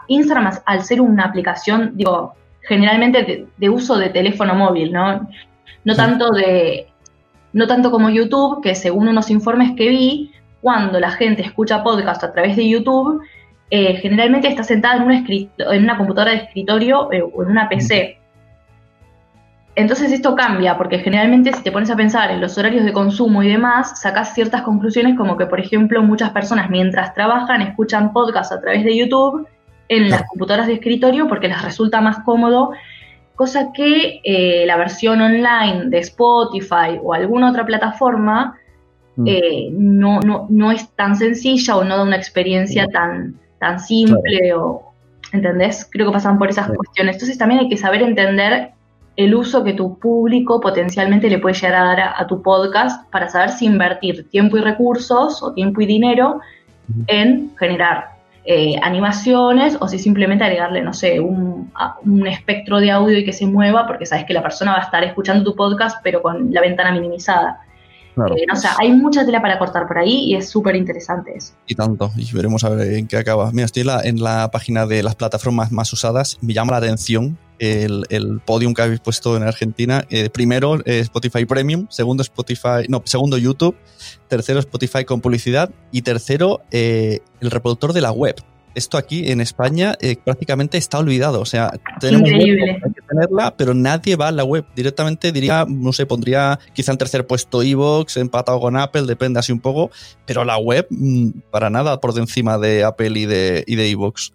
[0.08, 5.28] Instagram, al ser una aplicación, digo, generalmente de, uso de teléfono móvil, ¿no?
[5.84, 6.88] No tanto de,
[7.52, 12.22] no tanto como YouTube, que según unos informes que vi, cuando la gente escucha podcast
[12.22, 13.22] a través de YouTube,
[13.70, 17.68] eh, generalmente está sentada en, un en una computadora de escritorio eh, o en una
[17.68, 18.18] PC.
[19.76, 23.42] Entonces esto cambia, porque generalmente si te pones a pensar en los horarios de consumo
[23.42, 28.52] y demás, sacas ciertas conclusiones como que, por ejemplo, muchas personas mientras trabajan escuchan podcast
[28.52, 29.46] a través de YouTube
[29.90, 32.70] en las computadoras de escritorio porque les resulta más cómodo,
[33.34, 38.56] cosa que eh, la versión online de Spotify o alguna otra plataforma
[39.16, 39.24] mm.
[39.26, 44.92] eh, no, no, es tan sencilla o no da una experiencia tan, tan simple o,
[45.32, 45.88] ¿entendés?
[45.90, 47.16] Creo que pasan por esas cuestiones.
[47.16, 48.70] Entonces también hay que saber entender
[49.16, 53.28] el uso que tu público potencialmente le puede llegar a dar a, tu podcast para
[53.28, 56.40] saber si invertir tiempo y recursos o tiempo y dinero
[57.08, 61.70] en generar eh, animaciones o si simplemente agregarle, no sé, un,
[62.26, 65.04] espectro de audio y que se mueva porque sabes que la persona va a estar
[65.04, 67.60] escuchando tu podcast pero con la ventana minimizada.
[68.16, 71.54] Eh, o sea, hay mucha tela para cortar por ahí y es súper interesante eso.
[71.66, 73.50] Y tanto, y veremos a ver en qué acaba.
[73.52, 76.38] Mira, estoy en la, página de las plataformas más usadas.
[76.40, 80.04] Me llama la atención el, el podium que habéis puesto en Argentina.
[80.10, 81.86] Eh, primero, Spotify Premium.
[81.90, 82.86] Segundo, Spotify.
[82.88, 83.76] No, segundo, YouTube.
[84.28, 85.70] Tercero, Spotify con publicidad.
[85.92, 88.36] Y tercero, eh, el reproductor de la web
[88.74, 91.40] esto aquí en España eh, prácticamente está olvidado.
[91.40, 94.64] O sea, tenemos que tenerla, pero nadie va a la web.
[94.76, 99.50] Directamente diría, no sé, pondría quizá en tercer puesto Evox, empatado con Apple, depende así
[99.50, 99.90] un poco,
[100.24, 104.32] pero la web mm, para nada por encima de Apple y de y de Evox.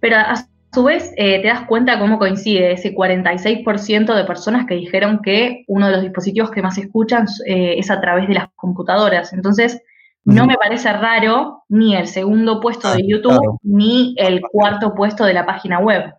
[0.00, 4.74] Pero a su vez eh, te das cuenta cómo coincide ese 46% de personas que
[4.74, 8.48] dijeron que uno de los dispositivos que más escuchan eh, es a través de las
[8.54, 9.32] computadoras.
[9.32, 9.80] Entonces,
[10.24, 15.24] no me parece raro ni el segundo puesto de ah, YouTube ni el cuarto puesto
[15.24, 16.12] de la página web.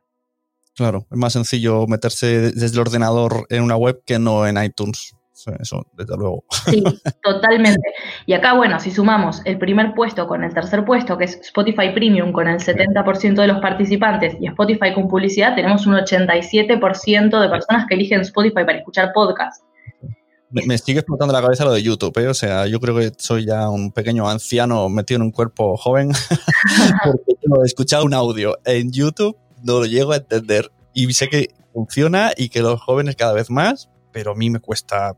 [0.73, 5.16] Claro, es más sencillo meterse desde el ordenador en una web que no en iTunes.
[5.60, 6.43] Eso, desde luego.
[6.65, 6.84] Sí,
[7.23, 7.93] totalmente.
[8.26, 11.91] Y acá, bueno, si sumamos el primer puesto con el tercer puesto, que es Spotify
[11.93, 17.50] Premium, con el 70% de los participantes, y Spotify con publicidad, tenemos un 87% de
[17.50, 19.63] personas que eligen Spotify para escuchar podcast.
[20.50, 22.28] Me, sigue explotando la cabeza lo de YouTube, ¿eh?
[22.30, 26.12] o sea, yo creo que soy ya un pequeño anciano metido en un cuerpo joven,
[27.04, 31.50] porque he escuchado un audio en YouTube, no lo llego a entender, y sé que
[31.73, 35.17] funciona y que los jóvenes cada vez más, pero a mí me cuesta,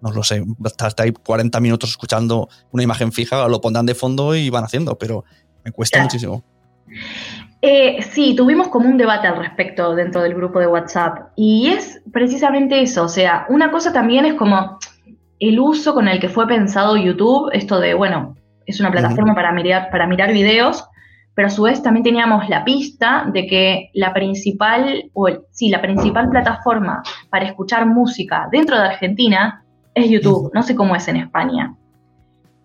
[0.00, 0.44] no lo sé,
[0.78, 4.96] hasta ahí 40 minutos escuchando una imagen fija, lo pondrán de fondo y van haciendo,
[4.98, 5.24] pero
[5.64, 6.42] me cuesta muchísimo.
[7.62, 12.00] Eh, sí, tuvimos como un debate al respecto dentro del grupo de WhatsApp y es
[12.10, 14.78] precisamente eso, o sea, una cosa también es como
[15.38, 18.36] el uso con el que fue pensado YouTube, esto de, bueno,
[18.66, 20.84] es una plataforma para, mirar, para mirar videos,
[21.34, 25.80] pero a su vez también teníamos la pista de que la principal, o sí, la
[25.80, 31.16] principal plataforma para escuchar música dentro de Argentina es YouTube, no sé cómo es en
[31.16, 31.74] España.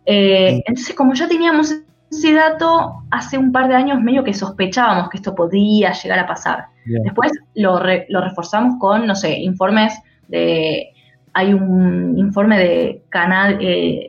[0.06, 1.74] Eh, entonces, como ya teníamos
[2.12, 6.28] ese dato hace un par de años medio que sospechábamos que esto podía llegar a
[6.28, 6.66] pasar.
[6.86, 9.94] Después lo, reforzamos con, no sé, informes
[10.28, 10.92] de...
[11.34, 13.58] Hay un informe de canal...
[13.60, 14.08] Eh,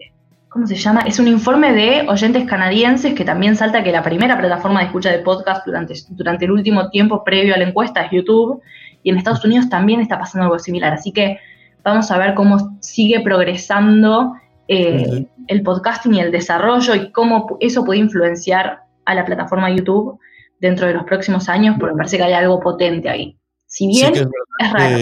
[0.49, 1.03] ¿Cómo se llama?
[1.03, 5.11] Es un informe de oyentes canadienses que también salta que la primera plataforma de escucha
[5.11, 8.63] de podcast durante, durante el último tiempo previo a la encuesta es YouTube.
[9.03, 10.95] Y en Estados Unidos también está pasando algo similar.
[10.95, 11.39] Así que
[11.87, 14.35] vamos a ver cómo sigue progresando
[14.67, 20.19] eh, el podcasting y el desarrollo y cómo eso puede influenciar a la plataforma YouTube
[20.61, 23.39] dentro de los próximos años, porque me parece que hay algo potente ahí.
[23.67, 24.21] Si bien sí
[24.59, 24.99] es, raro.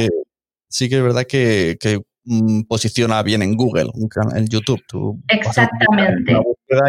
[0.68, 1.78] sí que es verdad que,
[2.24, 3.90] mm, posiciona bien en Google,
[4.36, 5.22] en YouTube.
[5.28, 6.34] Exactamente.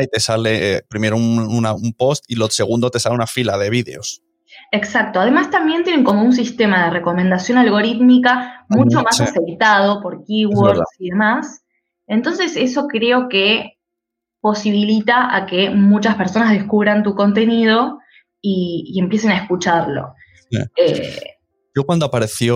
[0.01, 3.69] y te sale eh, primero un, post y lo segundo te sale una fila de
[3.69, 4.21] vídeos.
[4.71, 5.19] Exacto.
[5.19, 11.09] Además también tienen como un sistema de recomendación algorítmica mucho más aceitado por keywords y
[11.09, 11.63] demás.
[12.07, 13.77] Entonces eso creo que
[14.41, 17.99] posibilita a que muchas personas descubran tu contenido
[18.41, 20.13] y, empiecen a escucharlo.
[20.77, 21.19] Eh,
[21.75, 22.55] yo cuando apareció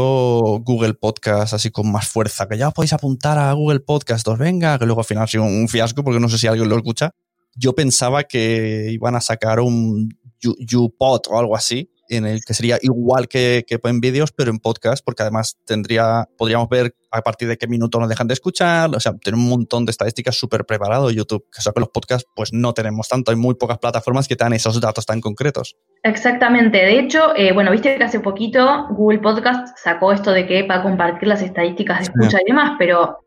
[0.60, 4.78] Google Podcast así con más fuerza, que ya podéis apuntar a Google Podcast, os venga,
[4.78, 7.12] que luego al final ha sido un fiasco porque no sé si alguien lo escucha,
[7.56, 12.78] yo pensaba que iban a sacar un YouPod o algo así, en el que sería
[12.82, 17.58] igual que, en vídeos, pero en podcast, porque además tendría, podríamos ver a partir de
[17.58, 21.12] qué minuto nos dejan de escuchar, o sea, tiene un montón de estadísticas súper preparado
[21.12, 24.36] YouTube, que sea que los podcasts pues no tenemos tanto, hay muy pocas plataformas que
[24.36, 25.78] te dan esos datos tan concretos.
[26.04, 30.64] Exactamente, de hecho, eh, bueno, viste que hace poquito Google Podcast sacó esto de que
[30.64, 33.20] para compartir las estadísticas de escucha y demás, pero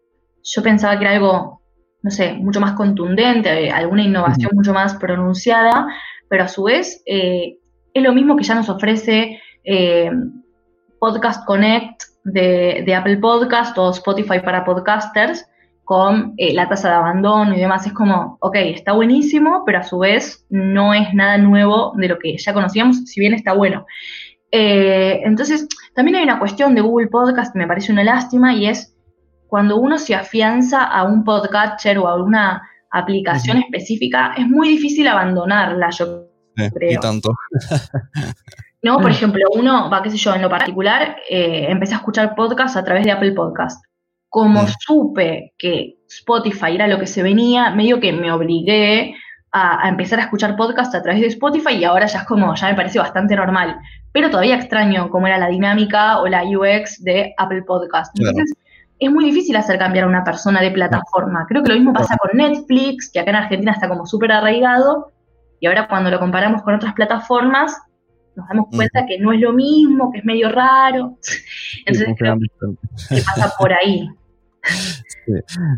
[0.42, 1.62] yo pensaba que era algo,
[2.02, 5.86] no sé, mucho más contundente, alguna innovación mucho más pronunciada,
[6.28, 7.02] pero a su vez...
[7.06, 7.58] Eh,
[7.94, 10.10] es lo mismo que ya nos ofrece eh,
[10.98, 15.46] Podcast Connect de, Apple Podcast o Spotify para podcasters
[15.84, 17.86] con eh, la tasa de abandono y demás.
[17.86, 22.18] Es como, ok, está buenísimo, pero a su vez no es nada nuevo de lo
[22.18, 23.84] que ya conocíamos, si bien está bueno.
[24.52, 28.96] Eh, entonces, también hay una cuestión de Google Podcast, me parece una lástima, y es
[29.48, 35.08] cuando uno se afianza a un podcatcher o a una aplicación específica, es muy difícil
[35.08, 37.34] abandonarla, yo y tanto.
[38.82, 42.34] no, por ejemplo, uno, va, qué sé yo, en lo particular, eh, empecé a escuchar
[42.34, 43.84] podcast a través de Apple Podcast.
[44.28, 49.14] Como supe que Spotify era lo que se venía, medio que me obligué
[49.52, 52.68] a, empezar a escuchar podcast a través de Spotify y ahora ya es como, ya
[52.68, 53.76] me parece bastante normal.
[54.12, 58.18] Pero todavía extraño cómo era la dinámica o la UX de Apple Podcast.
[58.18, 58.54] Entonces,
[58.98, 61.44] es muy difícil hacer cambiar a una persona de plataforma.
[61.48, 65.10] Creo que lo mismo pasa con Netflix, que acá en Argentina está como súper arraigado,
[65.62, 67.72] y ahora cuando lo comparamos con otras plataformas,
[68.34, 71.16] nos damos cuenta que no es lo mismo, que es medio raro.
[71.86, 74.08] Entonces creo que, pasa por ahí.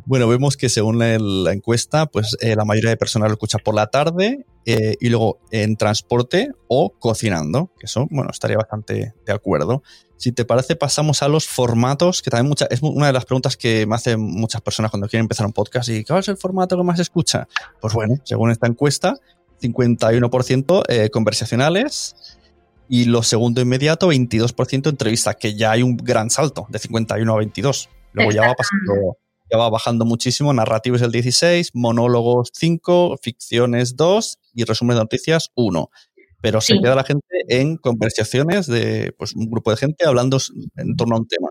[0.06, 3.74] Bueno, vemos que según la, encuesta, pues eh, la mayoría de personas lo escucha por
[3.74, 9.32] la tarde eh, y luego en transporte o cocinando, que eso, bueno, estaría bastante de
[9.34, 9.82] acuerdo.
[10.16, 13.58] Si te parece, pasamos a los formatos, que también mucha, es una de las preguntas
[13.58, 16.76] que me hacen muchas personas cuando quieren empezar un podcast y ¿cuál es el formato
[16.78, 17.46] que más escucha?
[17.80, 19.18] Pues bueno, según esta encuesta,
[19.64, 22.38] 51% eh, conversacionales
[22.88, 27.36] y lo segundo inmediato, 22% entrevistas, que ya hay un gran salto de 51 a
[27.38, 27.88] 22.
[28.12, 29.16] Luego ya va pasando,
[29.50, 30.52] ya va bajando muchísimo.
[30.52, 35.90] Narrativos el 16, monólogos 5, ficciones 2 y resumen de noticias 1.
[36.40, 40.38] Pero se queda la gente en conversaciones de pues, un grupo de gente hablando
[40.76, 41.48] en torno a un tema.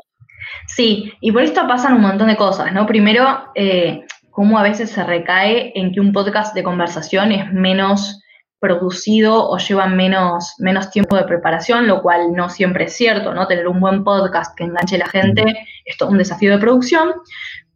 [0.67, 2.85] Sí, y por esto pasan un montón de cosas, ¿no?
[2.85, 8.19] Primero, eh, cómo a veces se recae en que un podcast de conversación es menos
[8.59, 13.45] producido o lleva menos, menos tiempo de preparación, lo cual no siempre es cierto, ¿no?
[13.45, 15.43] Tener un buen podcast que enganche a la gente
[15.85, 17.11] es todo un desafío de producción,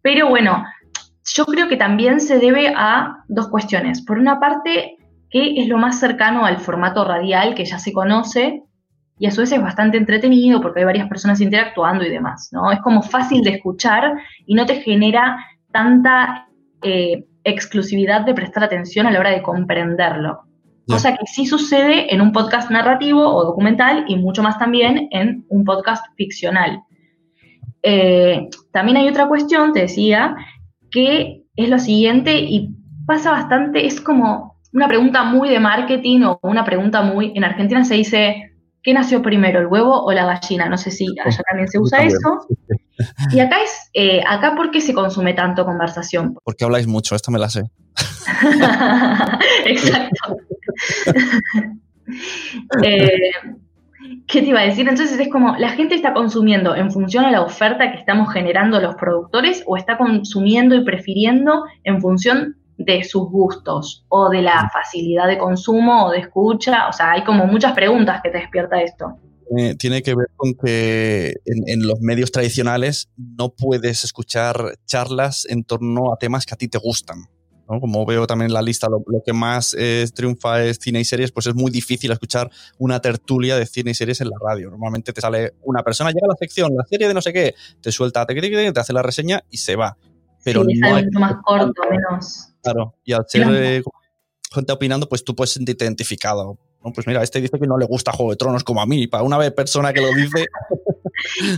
[0.01, 0.65] Pero bueno,
[1.35, 4.01] yo creo que también se debe a dos cuestiones.
[4.01, 4.95] Por una parte,
[5.29, 8.63] que es lo más cercano al formato radial que ya se conoce
[9.19, 12.71] y a su vez es bastante entretenido porque hay varias personas interactuando y demás, ¿no?
[12.71, 14.13] Es como fácil de escuchar
[14.45, 15.37] y no te genera
[15.71, 16.46] tanta
[16.87, 20.41] eh, exclusividad de prestar atención a la hora de comprenderlo.
[20.87, 25.45] Cosa que sí sucede en un podcast narrativo o documental y mucho más también en
[25.49, 26.81] un podcast ficcional.
[27.83, 30.35] Eh, también hay otra cuestión, te decía,
[30.89, 32.69] que es lo siguiente y
[33.05, 37.83] pasa bastante, es como una pregunta muy de marketing o una pregunta muy, en Argentina
[37.83, 40.69] se dice, ¿qué nació primero, el huevo o la gallina?
[40.69, 42.47] No sé si allá también se usa eso.
[43.31, 46.35] Y acá es, eh, acá ¿por qué se consume tanto conversación?
[46.43, 47.63] Porque habláis mucho, esta me la sé.
[49.65, 50.37] Exacto.
[52.83, 53.11] Eh,
[54.27, 54.87] ¿Qué te iba a decir?
[54.87, 58.79] Entonces es como, ¿la gente está consumiendo en función a la oferta que estamos generando
[58.79, 64.69] los productores o está consumiendo y prefiriendo en función de sus gustos o de la
[64.71, 66.87] facilidad de consumo o de escucha?
[66.87, 69.17] O sea, hay como muchas preguntas que te despierta esto.
[69.55, 75.63] Eh, tiene que ver con que en, los medios tradicionales no puedes escuchar charlas en
[75.63, 77.25] torno a temas que a ti te gustan.
[77.65, 81.33] Como veo también en la lista, lo, que más eh, triunfa es cine y series,
[81.33, 84.69] pues es muy difícil escuchar una tertulia de cine y series en la radio.
[84.69, 87.55] Normalmente te sale una persona, llega a la sección, la serie de no sé qué,
[87.81, 89.97] te suelta, te, te hace la reseña y se va.
[90.45, 92.53] Pero sí, no es más corto, menos.
[92.63, 93.83] Claro, y al ser eh,
[94.53, 96.57] gente opinando, pues tú puedes sentirte identificado.
[96.93, 99.23] Pues mira, este dice que no le gusta Juego de Tronos como a mí, para
[99.23, 100.47] una vez persona que lo dice.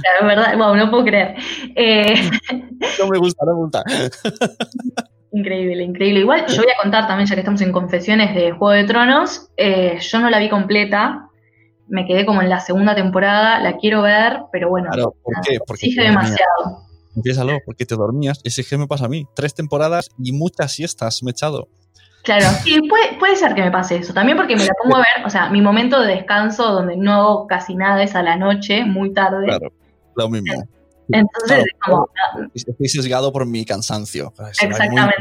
[0.02, 1.36] claro, es verdad, wow, no puedo creer.
[1.76, 2.16] Eh,
[3.00, 3.84] no me gusta, no me gusta.
[5.32, 6.22] Increíble, increíble.
[6.22, 9.50] Igual yo voy a contar también, ya que estamos en confesiones de Juego de Tronos,
[9.58, 11.30] eh, yo no la vi completa,
[11.88, 15.60] me quedé como en la segunda temporada, la quiero ver, pero bueno, claro, ¿por qué?
[15.66, 16.88] Porque exige demasiado.
[17.16, 21.22] Empiézalo, porque te dormías, ese que me pasa a mí, tres temporadas y muchas siestas
[21.22, 21.68] me he echado.
[22.24, 25.00] Claro, sí, puede, puede ser que me pase eso, también porque me la pongo a
[25.00, 28.36] ver, o sea, mi momento de descanso donde no hago casi nada es a la
[28.36, 29.46] noche, muy tarde.
[29.46, 29.72] Claro,
[30.16, 30.68] lo mismo.
[31.12, 32.08] Entonces, como,
[32.54, 34.32] estoy sesgado por mi cansancio.
[34.48, 35.16] Exactamente.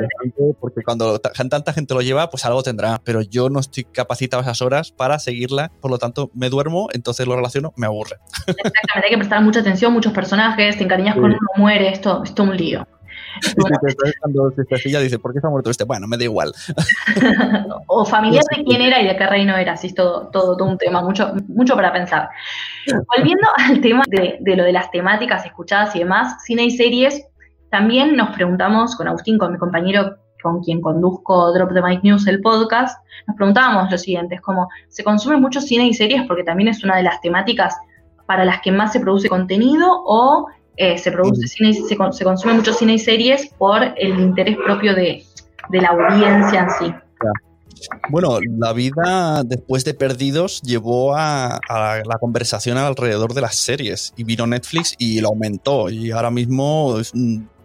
[0.61, 4.61] Porque cuando tanta gente lo lleva, pues algo tendrá, pero yo no estoy capacitado esas
[4.61, 8.17] horas para seguirla, por lo tanto me duermo, entonces lo relaciono, me aburre.
[8.47, 12.43] Exactamente, hay que prestar mucha atención, muchos personajes, te encariñas con uno, muere, esto, esto
[12.43, 12.87] es un lío.
[14.21, 15.85] Cuando se ya dice, ¿por qué ha muerto este?
[15.85, 16.53] Bueno, me da igual.
[17.87, 20.69] o familiar de quién era y de qué reino era, así es todo, todo, todo
[20.69, 22.29] un tema, mucho, mucho para pensar.
[23.17, 27.27] Volviendo al tema de, de lo de las temáticas escuchadas y demás, cine y series,
[27.71, 32.27] también nos preguntamos con Agustín, con mi compañero con quien conduzco Drop the Mic News,
[32.27, 36.45] el podcast, nos preguntábamos lo siguiente, es como, ¿se consume mucho cine y series porque
[36.45, 37.77] también es una de las temáticas
[38.27, 40.47] para las que más se produce contenido o
[40.79, 44.95] eh, se produce cine, se, se, consume mucho cine y series por el interés propio
[44.95, 45.25] de,
[45.73, 46.95] la audiencia en sí.
[48.11, 54.23] Bueno, la vida después de Perdidos llevó a, la conversación alrededor de las series y
[54.23, 55.91] vino Netflix y lo aumentó.
[55.91, 56.97] Y ahora mismo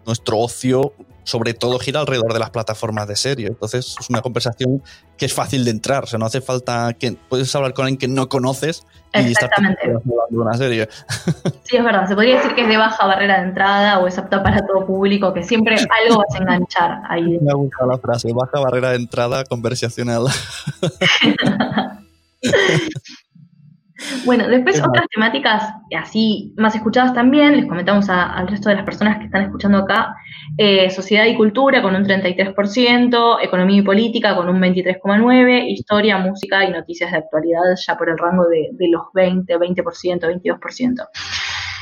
[0.04, 0.92] nuestro ocio
[1.24, 3.48] sobre todo gira alrededor de las plataformas de serie.
[3.48, 4.82] Entonces es una conversación
[5.16, 6.04] que es fácil de entrar.
[6.04, 9.50] O sea, no hace falta que puedes hablar con alguien que no conoces y estar
[9.56, 9.78] hablando
[10.30, 10.88] de una serie.
[11.64, 12.06] Sí, es verdad.
[12.06, 14.86] Se podría decir que es de baja barrera de entrada o es apta para todo
[14.86, 17.38] público, que siempre algo vas a enganchar ahí.
[17.40, 20.26] Me ha gustado la frase, baja barrera de entrada conversacional.
[24.24, 29.18] Bueno, después otras temáticas así más escuchadas también, les comentamos al resto de las personas
[29.18, 30.14] que están escuchando acá,
[30.56, 36.64] eh, sociedad y cultura con un 33%, economía y política con un 23,9%, historia, música
[36.64, 40.40] y noticias de actualidad ya por el rango de, los 20, 20%,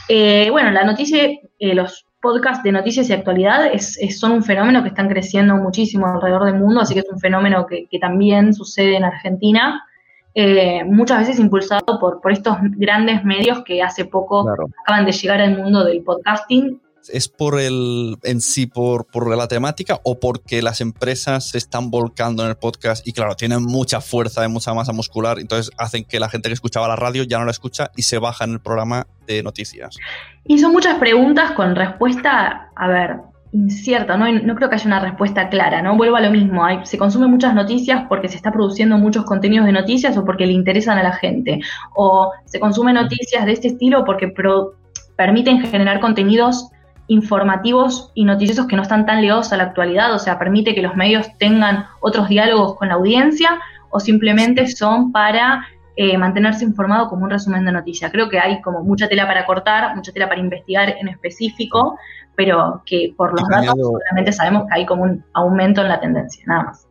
[0.08, 0.50] 22%.
[0.50, 1.24] bueno, la noticia,
[1.58, 6.06] eh, los podcasts de noticias y actualidad es, son un fenómeno que están creciendo muchísimo
[6.06, 9.82] alrededor del mundo, así que es un fenómeno que, que también sucede en Argentina.
[10.34, 14.44] Eh, muchas veces impulsado por, por estos grandes medios que hace poco
[14.84, 16.80] acaban de llegar al mundo del podcasting.
[17.08, 21.90] ¿Es por el en sí, por, por la temática o porque las empresas se están
[21.90, 26.04] volcando en el podcast y claro, tienen mucha fuerza y mucha masa muscular, entonces hacen
[26.04, 28.52] que la gente que escuchaba la radio ya no la escucha y se baja en
[28.52, 29.96] el programa de noticias?
[30.44, 33.16] Y son muchas preguntas con respuesta, a ver,
[33.52, 34.30] incierta, ¿no?
[34.32, 35.96] no creo que haya una respuesta clara, ¿no?
[35.96, 39.72] Vuelvo a lo mismo, se consumen muchas noticias porque se está produciendo muchos contenidos de
[39.72, 41.60] noticias o porque le interesan a la gente,
[41.94, 44.32] o se consumen noticias de este estilo porque
[45.16, 46.70] permiten generar contenidos
[47.08, 50.80] informativos y noticiosos que no están tan ligados a la actualidad, o sea, permite que
[50.80, 57.08] los medios tengan otros diálogos con la audiencia, o simplemente son para eh, mantenerse informado
[57.08, 58.10] como un resumen de noticias.
[58.10, 61.98] Creo que hay como mucha tela para cortar, mucha tela para investigar en específico,
[62.36, 66.42] pero que por los datos solamente sabemos que hay como un aumento en la tendencia,
[66.46, 66.86] nada más.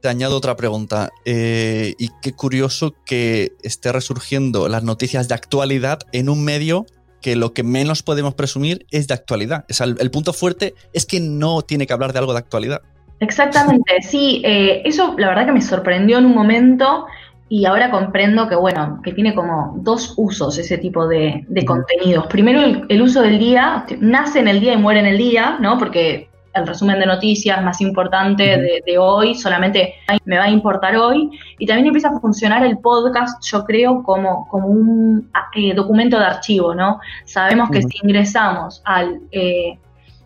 [0.00, 1.10] Te añado otra pregunta.
[1.24, 6.84] Eh, y qué curioso que esté resurgiendo las noticias de actualidad en un medio
[7.22, 9.64] que lo que menos podemos presumir es de actualidad.
[9.80, 12.82] el, punto fuerte es que no tiene que hablar de algo de actualidad.
[13.20, 17.06] Exactamente, sí, eh, eso la verdad que me sorprendió en un momento
[17.48, 22.26] y ahora comprendo que, bueno, que tiene como dos usos ese tipo de, contenidos.
[22.26, 25.78] Primero, el, uso del día, nace en el día y muere en el día, ¿no?
[25.78, 31.30] Porque el resumen de noticias más importante de, hoy solamente me va a importar hoy.
[31.58, 36.24] Y también empieza a funcionar el podcast, yo creo, como, como un eh, documento de
[36.24, 36.98] archivo, ¿no?
[37.24, 39.78] Sabemos que si ingresamos al, eh,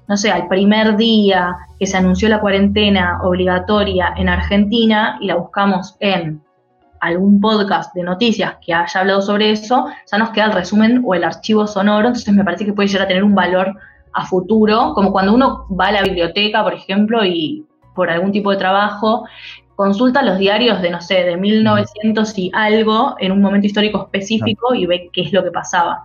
[0.06, 5.36] no sé, al primer día que se anunció la cuarentena obligatoria en Argentina y la
[5.36, 6.42] buscamos en
[7.00, 11.14] algún podcast de noticias que haya hablado sobre eso, ya nos queda el resumen o
[11.14, 13.74] el archivo sonoro, entonces me parece que puede llegar a tener un valor
[14.12, 18.50] a futuro, como cuando uno va a la biblioteca, por ejemplo, y por algún tipo
[18.50, 19.24] de trabajo,
[19.76, 24.74] consulta los diarios de, no sé, de 1900 y algo en un momento histórico específico
[24.74, 26.02] y ve qué es lo que pasaba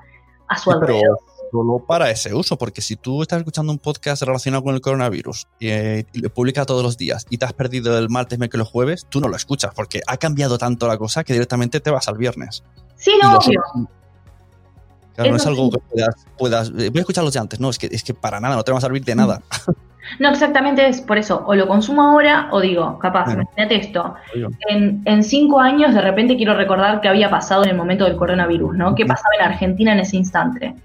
[0.48, 1.18] a su alrededor.
[1.54, 5.48] Solo para ese uso, porque si tú estás escuchando un podcast relacionado con el coronavirus
[5.60, 9.06] eh, y lo publica todos los días y te has perdido el martes, miércoles, jueves,
[9.08, 12.18] tú no lo escuchas porque ha cambiado tanto la cosa que directamente te vas al
[12.18, 12.64] viernes.
[12.96, 13.62] Sí, no, obvio.
[15.14, 15.78] Claro, no es algo que
[16.40, 18.56] puedas, eh, Voy a escuchar los de antes, no, es que, es que para nada,
[18.56, 19.42] no te va a servir de nada.
[20.20, 21.44] No, exactamente es por eso.
[21.48, 24.16] O lo consumo ahora o digo, capaz, imagínate esto.
[24.68, 28.76] En, cinco años, de repente quiero recordar qué había pasado en el momento del coronavirus,
[28.76, 28.96] ¿no?
[28.96, 30.76] ¿Qué pasaba en Argentina en ese instante?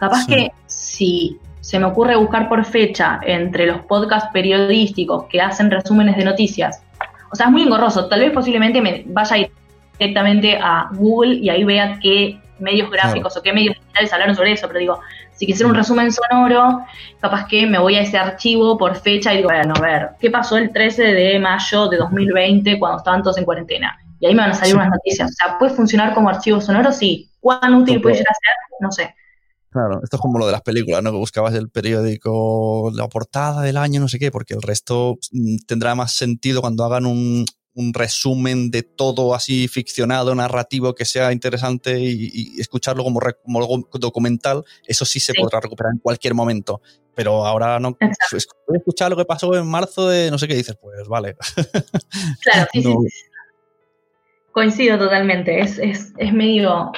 [0.00, 5.70] Capaz que si se me ocurre buscar por fecha entre los podcasts periodísticos que hacen
[5.70, 6.82] resúmenes de noticias,
[7.30, 8.08] o sea, es muy engorroso.
[8.08, 9.52] Tal vez posiblemente me vaya a ir
[9.98, 14.52] directamente a Google y ahí vea qué medios gráficos o qué medios digitales hablaron sobre
[14.52, 15.00] eso, pero digo,
[15.32, 16.80] si quisiera un resumen sonoro,
[17.20, 20.30] capaz que me voy a ese archivo por fecha y digo, bueno, a ver, ¿qué
[20.30, 23.98] pasó el 13 de mayo de 2020 cuando estaban todos en cuarentena?
[24.18, 25.30] Y ahí me van a salir unas noticias.
[25.30, 26.92] O sea, ¿puede funcionar como archivo sonoro?
[26.92, 27.30] Sí.
[27.40, 28.80] ¿Cuán útil puede llegar a ser?
[28.80, 29.14] No sé.
[29.70, 31.12] Claro, esto es como lo de las películas, ¿no?
[31.12, 35.58] Que buscabas el periódico, la portada del año, no sé qué, porque el resto mm,
[35.66, 41.32] tendrá más sentido cuando hagan un, un resumen de todo así ficcionado, narrativo, que sea
[41.32, 46.80] interesante y, escucharlo como, como, documental, eso sí se podrá recuperar en cualquier momento.
[47.14, 47.96] Pero ahora no.
[48.76, 51.36] escuchar lo que pasó en marzo de no sé qué dices, pues vale.
[52.42, 52.94] Claro, sí, sí,
[54.52, 55.60] Coincido totalmente.
[55.60, 56.90] Es, es, es, medio.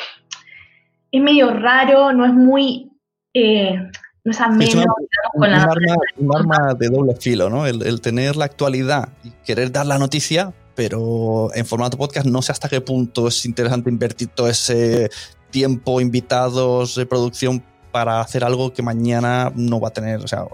[1.12, 2.90] Es medio raro, no es muy.
[3.34, 3.76] Eh,
[4.24, 4.84] no es ameno,
[5.32, 7.66] con la arma, un arma de doble filo, ¿no?
[7.66, 12.40] El, el, tener la actualidad y querer dar la noticia, pero en formato podcast no
[12.40, 15.10] sé hasta qué punto es interesante invertir todo ese
[15.50, 20.46] tiempo, invitados, de producción para hacer algo que mañana no va a tener, o sea,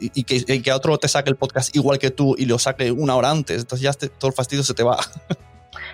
[0.00, 3.14] y, que, que, otro te saque el podcast igual que tú y lo saque una
[3.14, 4.98] hora antes, entonces ya todo el fastidio se te va.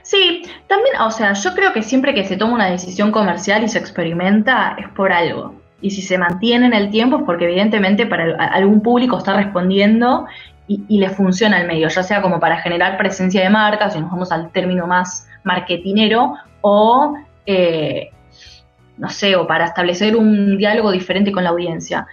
[0.08, 3.68] Sí, también, o sea, yo creo que siempre que se toma una decisión comercial y
[3.68, 5.60] se experimenta es por algo.
[5.82, 10.26] Y si se mantiene en el tiempo es porque evidentemente para algún público está respondiendo
[10.66, 14.10] y, le funciona el medio, ya sea como para generar presencia de marca, si nos
[14.10, 18.08] vamos al término más marketinero, o eh,
[18.96, 22.06] no sé, o para establecer un diálogo diferente con la audiencia.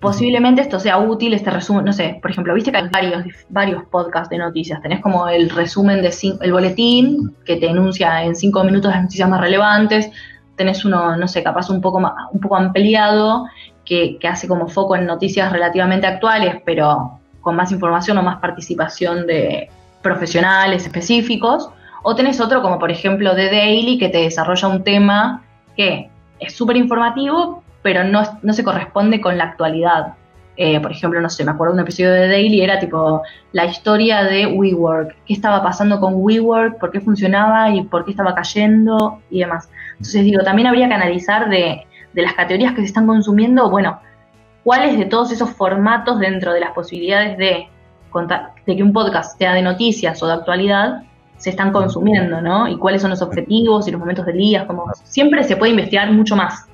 [0.00, 3.84] Posiblemente esto sea útil, este resumen, no sé, por ejemplo, viste que hay varios, varios
[3.84, 8.64] podcasts de noticias, tenés como el resumen de el boletín que te enuncia en cinco
[8.64, 10.10] minutos las noticias más relevantes,
[10.56, 13.46] tenés uno, no sé, capaz un poco, más, un poco ampliado
[13.84, 18.40] que, que hace como foco en noticias relativamente actuales, pero con más información o más
[18.40, 19.68] participación de
[20.00, 21.68] profesionales específicos,
[22.02, 25.42] o tenés otro como por ejemplo The Daily que te desarrolla un tema
[25.76, 30.14] que es súper informativo, pero no, se corresponde con la actualidad.
[30.56, 33.22] Eh, por ejemplo, no sé, me acuerdo de un episodio de Daily, era tipo
[33.52, 38.10] la historia de WeWork, qué estaba pasando con WeWork, por qué funcionaba y por qué
[38.10, 39.70] estaba cayendo y demás.
[39.92, 44.00] Entonces digo, también habría que analizar de, de las categorías que se están consumiendo, bueno,
[44.64, 47.68] cuáles de todos esos formatos dentro de las posibilidades de,
[48.66, 51.02] de que un podcast sea de noticias o de actualidad
[51.36, 52.68] se están consumiendo, ¿no?
[52.68, 56.12] Y cuáles son los objetivos y los momentos del día, como siempre se puede investigar
[56.12, 56.69] mucho más.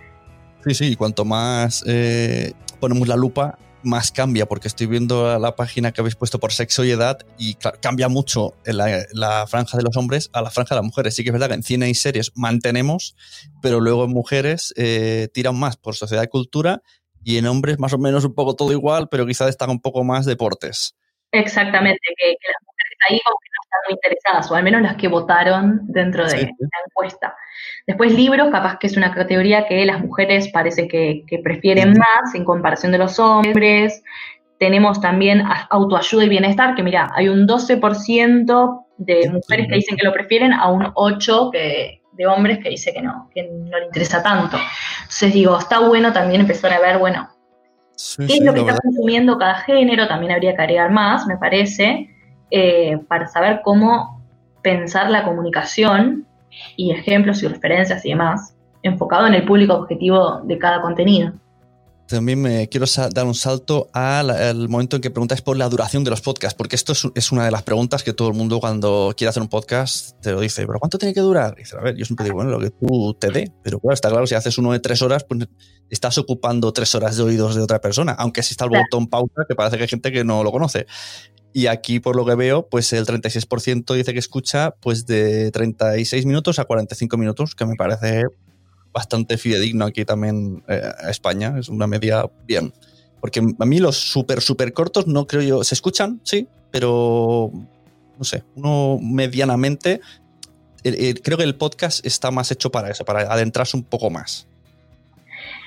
[0.66, 5.54] Sí, sí, y cuanto más eh, ponemos la lupa, más cambia, porque estoy viendo la
[5.54, 9.84] página que habéis puesto por sexo y edad y cambia mucho la, la, franja de
[9.84, 11.14] los hombres a la franja de las mujeres.
[11.14, 13.14] Sí que es verdad que en cine y series mantenemos,
[13.62, 16.82] pero luego en mujeres eh, tiran más por sociedad y cultura
[17.22, 20.02] y en hombres más o menos un poco todo igual, pero quizá destaca un poco
[20.02, 20.96] más deportes.
[21.30, 23.20] Exactamente, que, las mujeres ahí
[23.76, 27.34] están muy interesadas, o al menos las que votaron dentro de la encuesta.
[27.86, 32.44] Después libros, capaz que es una categoría que las mujeres parece que, prefieren más en
[32.44, 34.02] comparación de los hombres.
[34.58, 40.04] Tenemos también autoayuda y bienestar, que mira, hay un 12% de mujeres que dicen que
[40.04, 43.86] lo prefieren a un 8% que, de hombres que dice que no, que no le
[43.86, 44.56] interesa tanto.
[44.98, 47.28] Entonces digo, está bueno también empezar a ver, bueno,
[48.16, 52.15] qué es lo que está consumiendo cada género, también habría que agregar más, me parece,
[52.50, 54.22] eh, para saber cómo
[54.62, 56.26] pensar la comunicación
[56.76, 61.32] y ejemplos y referencias y demás, enfocado en el público objetivo de cada contenido.
[62.08, 66.10] También me quiero dar un salto al momento en que preguntáis por la duración de
[66.10, 69.30] los podcasts, porque esto es, una de las preguntas que todo el mundo cuando quiere
[69.30, 71.54] hacer un podcast te lo dice, pero ¿cuánto tiene que durar?
[71.56, 73.94] Y dice, a ver, yo siempre digo, bueno, lo que tú te dé, pero claro,
[73.94, 75.48] está claro, si haces uno de tres horas, pues
[75.90, 79.56] estás ocupando tres horas de oídos de otra persona, aunque exista el botón pausa, que
[79.56, 80.86] parece que hay gente que no lo conoce.
[81.52, 86.26] Y aquí, por lo que veo, pues el 36% dice que escucha pues de 36
[86.26, 88.24] minutos a 45 minutos, que me parece
[88.96, 92.72] bastante fidedigno aquí también eh, a España, es una media bien.
[93.20, 97.50] Porque a mí los súper, súper cortos no creo yo, se escuchan, sí, pero
[98.18, 100.00] no sé, uno medianamente,
[101.22, 104.48] creo que el podcast está más hecho para eso, para adentrarse un poco más.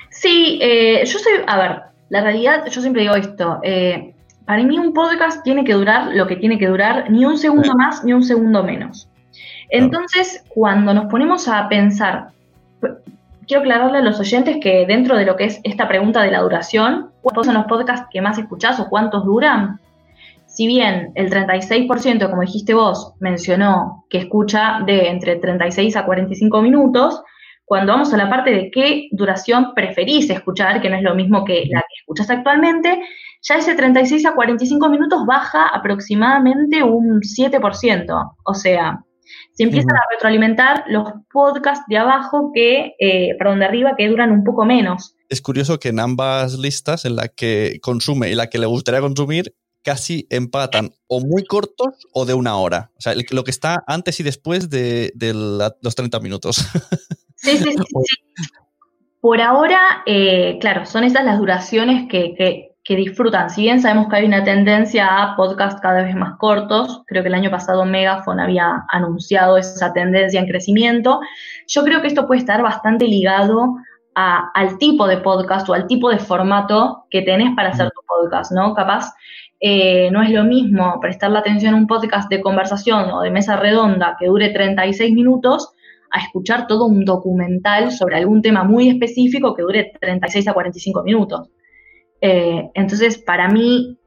[0.10, 4.16] Sí, eh, yo soy, a ver, la realidad, yo siempre digo esto, eh,
[4.46, 7.76] para mí un podcast tiene que durar lo que tiene que durar, ni un segundo
[7.76, 9.08] más, ni un segundo menos.
[9.70, 12.32] Entonces, cuando nos ponemos a pensar,
[13.50, 16.42] quiero aclararle a los oyentes que dentro de lo que es esta pregunta de la
[16.42, 19.80] duración, ¿cuántos son los podcasts que más escuchás o cuántos duran?
[20.46, 26.62] Si bien el 36%, como dijiste vos, mencionó que escucha de entre 36 a 45
[26.62, 27.24] minutos,
[27.66, 31.44] cuando vamos a la parte de qué duración preferís escuchar, que no es lo mismo
[31.44, 33.02] que la que escuchas actualmente,
[33.42, 38.36] ya ese 36 a 45 minutos baja aproximadamente un 7%.
[38.44, 39.00] O sea,
[39.54, 44.32] se empiezan a retroalimentar los podcasts de abajo que, eh, perdón, de arriba que duran
[44.32, 45.16] un poco menos.
[45.30, 49.02] Es curioso que en ambas listas, en la que consume y la que le gustaría
[49.02, 52.92] consumir, casi empatan o muy cortos o de una hora.
[52.98, 55.12] O sea, lo que está antes y después de,
[55.82, 56.58] los 30 minutos.
[57.36, 57.78] Sí, sí, sí.
[59.22, 63.50] Por ahora, eh, claro, son esas las duraciones que, que disfrutan.
[63.50, 67.30] Si bien sabemos que hay una tendencia a podcasts cada vez más cortos, creo que
[67.30, 71.20] el año pasado Megafon había anunciado esa tendencia en crecimiento,
[71.68, 73.76] yo creo que esto puede estar bastante ligado
[74.16, 78.52] al tipo de podcast o al tipo de formato que tenés para hacer tu podcast,
[78.52, 78.74] ¿no?
[78.74, 79.14] Capaz
[79.62, 83.32] eh, no es lo mismo prestar la atención a un podcast de conversación o de
[83.32, 85.74] mesa redonda que dure 36 minutos
[86.12, 91.04] a escuchar todo un documental sobre algún tema muy específico que dure 36 a 45
[91.04, 91.50] minutos.
[92.22, 93.98] Eh, entonces, para mí,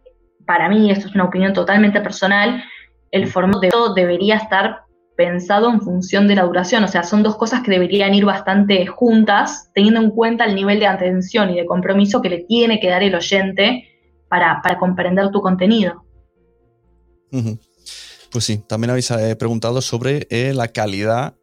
[0.46, 2.62] para mí, esto es una opinión totalmente personal,
[3.10, 4.82] el formato de debería estar
[5.16, 8.86] pensado en función de la duración, o sea, son dos cosas que deberían ir bastante
[8.86, 12.88] juntas, teniendo en cuenta el nivel de atención y de compromiso que le tiene que
[12.88, 13.88] dar el oyente
[14.28, 16.04] para, comprender tu contenido.
[18.30, 21.34] Pues sí, también habéis eh, preguntado sobre eh, la calidad,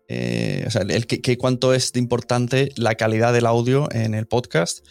[0.66, 4.84] o sea, el, que, cuánto es importante la calidad del audio en el podcast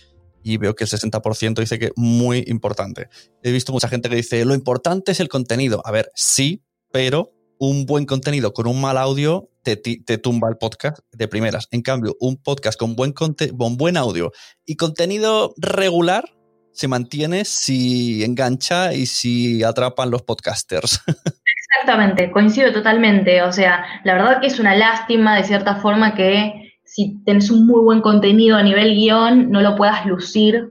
[0.43, 3.09] y veo que el 60% dice que muy importante.
[3.43, 5.83] He visto mucha gente que dice, lo importante es el contenido.
[5.85, 6.63] A ver, sí,
[6.93, 11.69] pero un buen contenido con un mal audio te, tumba el podcast de primeras.
[11.71, 13.37] En cambio, un podcast con buen, con
[13.77, 14.33] buen audio
[14.65, 16.25] y contenido regular
[16.73, 21.01] se mantiene si engancha y si atrapan los podcasters.
[21.71, 23.43] Exactamente, coincido totalmente.
[23.43, 27.67] O sea, la verdad que es una lástima de cierta forma que si tenés un
[27.67, 30.71] muy buen contenido a nivel guion, no lo puedas lucir,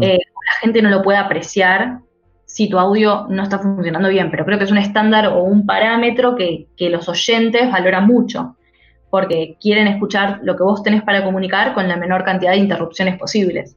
[0.00, 2.00] eh, la gente no lo pueda apreciar
[2.44, 5.66] si tu audio no está funcionando bien, pero creo que es un estándar o un
[5.66, 8.56] parámetro que, los oyentes valoran mucho,
[9.10, 13.18] porque quieren escuchar lo que vos tenés para comunicar con la menor cantidad de interrupciones
[13.18, 13.76] posibles.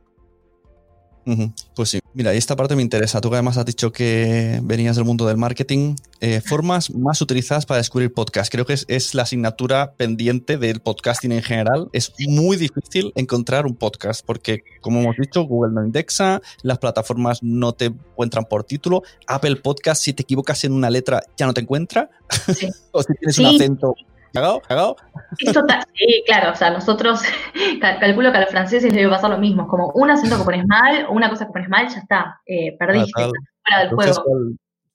[1.75, 3.21] Pues sí, mira, y esta parte me interesa.
[3.21, 5.95] Tú que además has dicho que venías del mundo del marketing.
[6.19, 8.51] Eh, formas más utilizadas para descubrir podcast.
[8.51, 11.89] Creo que es, la asignatura pendiente del podcasting en general.
[11.93, 17.41] Es muy difícil encontrar un podcast porque, como hemos dicho, Google no indexa, las plataformas
[17.41, 19.03] no te encuentran por título.
[19.27, 22.09] Apple Podcast, si te equivocas en una letra, ya no te encuentra.
[22.91, 23.95] o si tienes un acento
[24.33, 24.61] ¿Cagado?
[24.61, 24.95] ¿Cagado?
[25.37, 27.21] sí, claro, o sea, nosotros
[27.81, 30.65] calculo que a los franceses les debe pasar lo mismo, como un acento que pones
[30.65, 34.23] mal o una cosa que pones mal, ya está, eh, perdiste, fuera del juego.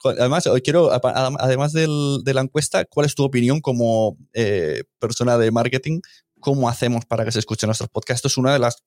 [0.05, 5.51] Además, hoy quiero, además de la encuesta, ¿cuál es tu opinión como eh, persona de
[5.51, 6.01] marketing?
[6.41, 8.19] ¿Cómo hacemos para que se escuchen nuestros podcasts?
[8.19, 8.85] Esto es una de las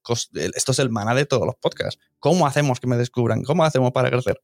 [0.55, 1.99] esto es el maná de todos los podcasts.
[2.19, 3.43] ¿Cómo hacemos que me descubran?
[3.43, 4.41] ¿Cómo hacemos para crecer?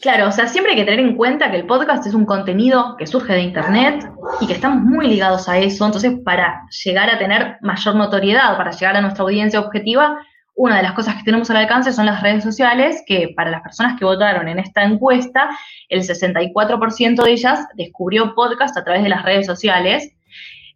[0.00, 2.96] Claro, o sea, siempre hay que tener en cuenta que el podcast es un contenido
[2.98, 4.08] que surge de Internet
[4.40, 5.86] y que estamos muy ligados a eso.
[5.86, 10.18] Entonces, para llegar a tener mayor notoriedad, para llegar a nuestra audiencia objetiva,
[10.54, 13.62] una de las cosas que tenemos al alcance son las redes sociales, que para las
[13.62, 15.50] personas que votaron en esta encuesta,
[15.88, 20.12] el 64% de ellas descubrió podcast a través de las redes sociales.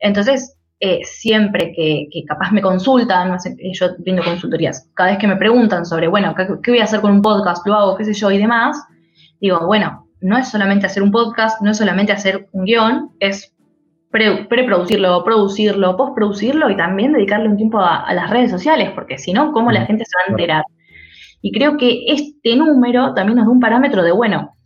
[0.01, 3.37] Entonces, eh, siempre que, capaz me consultan,
[3.73, 7.01] yo brindo consultorías, cada vez que me preguntan sobre, bueno, ¿qué, ¿qué, voy a hacer
[7.01, 7.67] con un podcast?
[7.67, 7.97] ¿Lo hago?
[7.97, 8.31] ¿Qué sé yo?
[8.31, 8.83] Y demás,
[9.41, 13.55] digo, bueno, no es solamente hacer un podcast, no es solamente hacer un guion, es
[14.11, 19.53] preproducirlo, producirlo, postproducirlo y también dedicarle un tiempo a, las redes sociales, porque si no,
[19.53, 20.65] ¿cómo la gente se va a enterar?
[21.43, 24.57] Y creo que este número también nos da un parámetro de, bueno,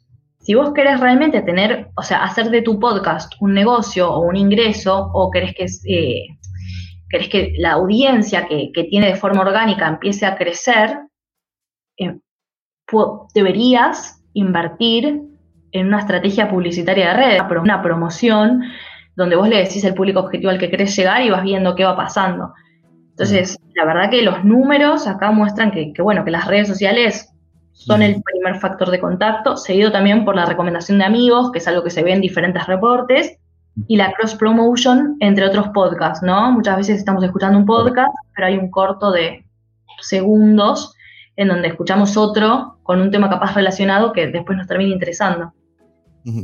[0.41, 4.37] si vos querés realmente tener, o sea, hacer de tu podcast un negocio o un
[4.37, 6.27] ingreso, o querés que, eh,
[7.09, 10.99] querés que la audiencia que, tiene de forma orgánica empiece a crecer,
[11.99, 12.19] eh,
[13.35, 15.23] deberías invertir
[15.73, 18.63] en una estrategia publicitaria de redes, una promoción
[19.17, 21.85] donde vos le decís el público objetivo al que querés llegar y vas viendo qué
[21.85, 22.53] va pasando.
[23.11, 27.31] Entonces, la verdad que los números acá muestran que, bueno, que las redes sociales
[27.73, 31.69] son el primer factor de contacto, seguido también por la recomendación de amigos, que es
[31.69, 33.37] algo que se ve en diferentes reportes,
[33.89, 36.53] y la cross promotion entre otros podcasts, ¿no?
[36.53, 39.45] Muchas veces estamos escuchando un podcast, pero hay un corto de
[40.01, 40.94] segundos
[41.37, 45.53] en donde escuchamos otro con un tema capaz relacionado que después nos termina interesando.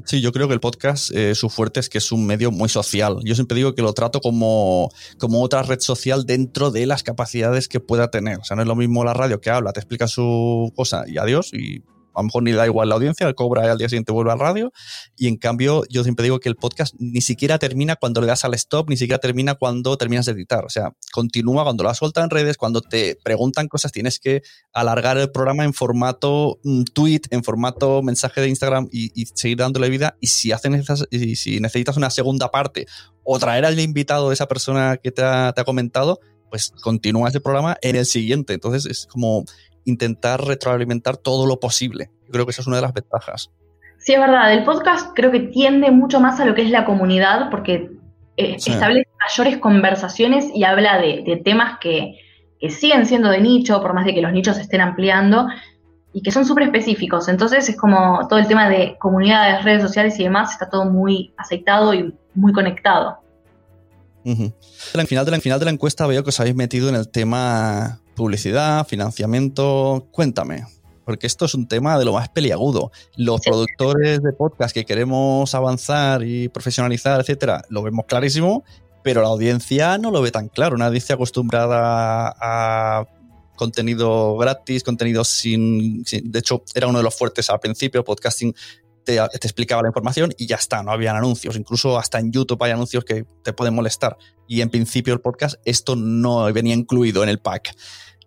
[0.04, 2.68] Sí, yo creo que el podcast, eh, su fuerte es que es un medio muy
[2.68, 3.16] social.
[3.24, 7.66] Yo siempre digo que lo trato como, como otra red social dentro de las capacidades
[7.66, 8.38] que pueda tener.
[8.38, 11.16] O sea, no es lo mismo la radio que habla, te explica su cosa y
[11.16, 11.82] adiós, y
[12.14, 14.38] a lo mejor ni da igual la audiencia, cobra y al día siguiente vuelve al
[14.38, 14.72] radio.
[15.16, 18.44] Y en cambio, yo siempre digo que el podcast ni siquiera termina cuando le das
[18.44, 20.64] al stop, ni siquiera termina cuando terminas de editar.
[20.64, 24.42] O sea, continúa cuando lo has soltado en redes, cuando te preguntan cosas, tienes que
[24.72, 29.88] alargar el programa en formato mm, tweet, en formato mensaje de Instagram y, seguir dándole
[29.88, 30.16] vida.
[30.20, 32.86] Y si, hacen y si necesitas una segunda parte
[33.22, 37.28] o traer al invitado de esa persona que te ha, te ha comentado, pues continúa
[37.28, 38.52] ese programa en el siguiente.
[38.54, 39.44] Entonces es como
[39.90, 42.10] intentar retroalimentar todo lo posible.
[42.26, 43.50] Yo creo que esa es una de las ventajas.
[43.98, 44.52] Sí, es verdad.
[44.52, 47.90] El podcast creo que tiende mucho más a lo que es la comunidad porque
[48.36, 52.14] eh, establece mayores conversaciones y habla de, temas que,
[52.70, 55.46] siguen siendo de nicho, por más de que los nichos se estén ampliando
[56.12, 57.28] y que son súper específicos.
[57.28, 61.34] Entonces es como todo el tema de comunidades, redes sociales y demás está todo muy
[61.36, 63.18] aceitado y muy conectado.
[64.24, 67.08] Al final de la, final de la encuesta veo que os habéis metido en el
[67.08, 70.06] tema publicidad, financiamiento.
[70.12, 70.66] Cuéntame,
[71.06, 72.92] porque esto es un tema de lo más peliagudo.
[73.16, 78.62] Los productores de podcast que queremos avanzar y profesionalizar, etcétera, lo vemos clarísimo,
[79.02, 80.76] pero la audiencia no lo ve tan claro.
[80.76, 83.06] Una audiencia acostumbrada a
[83.56, 88.04] contenido gratis, contenido sin, De hecho, era uno de los fuertes al principio.
[88.04, 88.54] Podcasting
[89.02, 91.56] te, te, explicaba la información y ya está, no habían anuncios.
[91.56, 94.18] Incluso hasta en YouTube hay anuncios que te pueden molestar.
[94.46, 97.74] Y en principio el podcast, esto no venía incluido en el pack.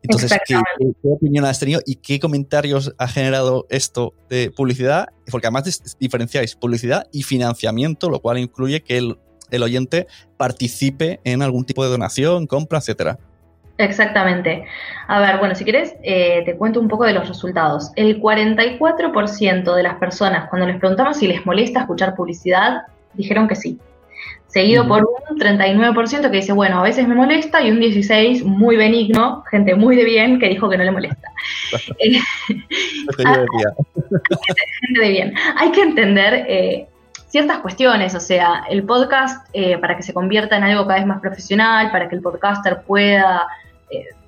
[0.04, 0.58] Entonces, ¿qué,
[1.04, 5.08] opinión has tenido y qué comentarios ha generado esto de publicidad?
[5.32, 9.18] Porque además diferenciáis publicidad y financiamiento, lo cual incluye que el,
[9.62, 13.18] oyente participe en algún tipo de donación, compra, etcétera.
[13.78, 14.66] Exactamente.
[15.08, 17.92] A ver, bueno, si quieres, eh, te cuento un poco de los resultados.
[17.96, 22.82] El 44% de las personas, cuando les preguntamos si les molesta escuchar publicidad,
[23.14, 23.80] dijeron que sí
[24.54, 28.78] seguido por un 39% que dice, bueno, a veces me molesta, y un 16% muy
[28.78, 31.30] benigno, gente muy de bien, que dijo que no le molesta.
[32.00, 32.20] Eh,
[34.82, 35.34] gente de bien.
[35.58, 36.88] Hay que entender eh,
[37.28, 41.08] ciertas cuestiones, o sea, el podcast, eh, para que se convierta en algo cada vez
[41.08, 43.48] más profesional, para que el podcaster pueda,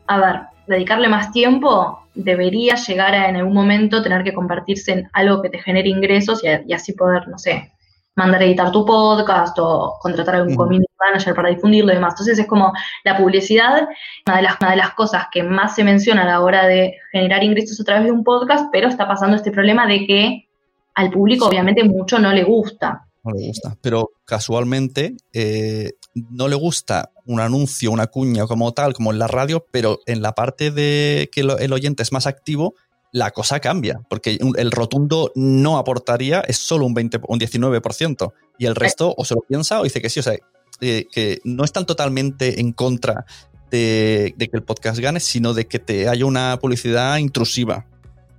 [0.07, 5.09] a ver, dedicarle más tiempo, debería llegar a en algún momento tener que convertirse en
[5.13, 7.71] algo que te genere ingresos y así poder, no sé,
[8.15, 12.13] mandar a editar tu podcast o contratar a un community manager para difundirlo y demás.
[12.13, 13.87] Entonces es como la publicidad,
[14.27, 16.95] una de, las, una de las cosas que más se menciona a la hora de
[17.11, 20.47] generar ingresos a través de un podcast, pero está pasando este problema de que
[20.95, 23.05] al público obviamente mucho no le gusta.
[23.23, 28.93] No le gusta, pero casualmente eh, no le gusta un anuncio, una cuña como tal,
[28.93, 32.75] como en la radio, pero en la parte de que el oyente es más activo,
[33.15, 38.65] la cosa cambia, porque el rotundo no aportaría es solo un 20, un 19%, y
[38.65, 40.33] el resto o se lo piensa o dice que sí, o sea,
[40.81, 43.25] eh, que no están totalmente en contra
[43.71, 47.85] de, que el podcast gane, sino de que te haya una publicidad intrusiva.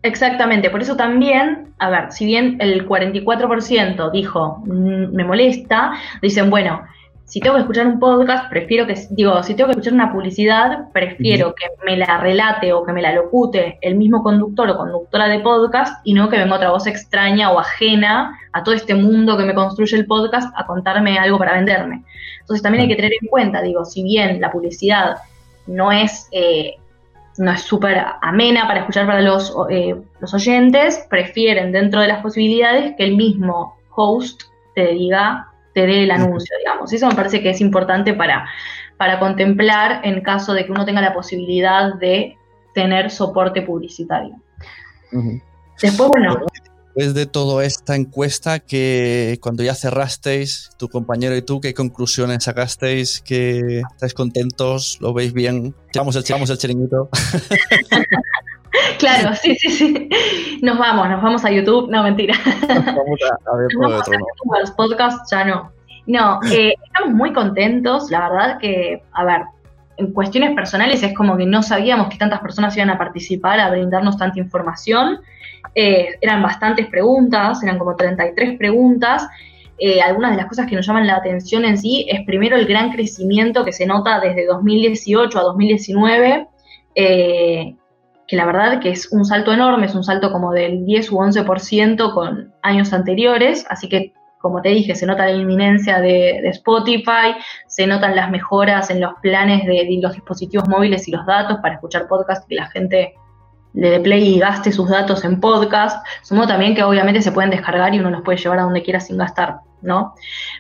[0.03, 6.51] Exactamente, por eso también, a ver, si bien el 44% dijo mm, me molesta, dicen,
[6.51, 6.83] bueno,
[7.27, 10.93] si tengo que escuchar un podcast, prefiero que, digo, si tengo que escuchar una publicidad,
[10.93, 15.27] prefiero que me la relate o que me la locute el mismo conductor o conductora
[15.27, 19.37] de podcast y no que venga otra voz extraña o ajena a todo este mundo
[19.37, 22.05] que me construye el podcast a contarme algo para venderme.
[22.43, 25.17] Entonces también hay que tener en cuenta, digo, si bien la publicidad
[25.67, 26.29] no es...
[26.31, 26.77] Eh,
[27.39, 32.23] no es súper amena para escuchar para los, eh, los oyentes, prefieren dentro de las
[32.23, 35.47] posibilidades que el mismo host te diga
[35.77, 36.91] te dé el anuncio, digamos.
[36.91, 38.49] Eso me parece que es importante para,
[38.97, 42.35] para contemplar en caso de que uno tenga la posibilidad de
[42.73, 44.37] tener soporte publicitario.
[45.83, 46.47] Después, bueno.
[46.95, 52.45] Después de toda esta encuesta, que cuando ya cerrasteis, tu compañero y tú, ¿qué conclusiones
[52.45, 53.21] sacasteis?
[53.21, 54.97] ¿Que estáis contentos?
[55.03, 55.75] ¿Lo veis bien?
[55.95, 57.11] Vamos el, vamos el chiringuito.
[58.99, 60.09] Claro, sí, sí, sí.
[60.63, 61.91] Nos vamos, nos vamos a YouTube.
[61.91, 62.35] No, mentira.
[62.45, 65.73] Vamos a, ver por Los podcasts ya no.
[66.07, 68.11] No, eh, estamos muy contentos.
[68.11, 69.43] La verdad que, a ver,
[69.97, 73.71] en cuestiones personales es como que no sabíamos que tantas personas iban a participar, a
[73.71, 75.21] brindarnos tanta información.
[75.75, 79.27] Eh, eran bastantes preguntas, eran como 33 preguntas.
[79.79, 82.67] Eh, algunas de las cosas que nos llaman la atención en sí es primero el
[82.67, 86.47] gran crecimiento que se nota desde 2018 a 2019.
[86.95, 87.75] Eh,
[88.27, 91.17] que la verdad que es un salto enorme, es un salto como del 10 u
[91.19, 94.13] 11% con años anteriores, así que
[94.47, 97.35] como te dije, se nota la inminencia de, Spotify,
[97.67, 101.75] se notan las mejoras en los planes de, los dispositivos móviles y los datos para
[101.75, 103.15] escuchar podcast, que la gente
[103.75, 107.51] le dé play y gaste sus datos en podcast, sumo también que obviamente se pueden
[107.51, 110.15] descargar y uno los puede llevar a donde quiera sin gastar, ¿no?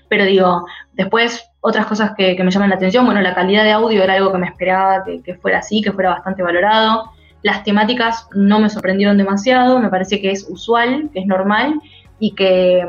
[0.08, 4.02] Pero digo, después otras cosas que, me llaman la atención, bueno, la calidad de audio
[4.02, 7.12] era algo que me esperaba que, que fuera así, que fuera bastante valorado,
[7.46, 11.80] las temáticas no me sorprendieron demasiado, me parece que es usual, que es normal
[12.18, 12.84] y que,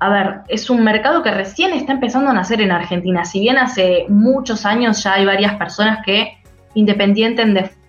[0.00, 3.24] a ver, es un mercado que recién está empezando a nacer en Argentina.
[3.24, 6.36] Si bien hace muchos años ya hay varias personas que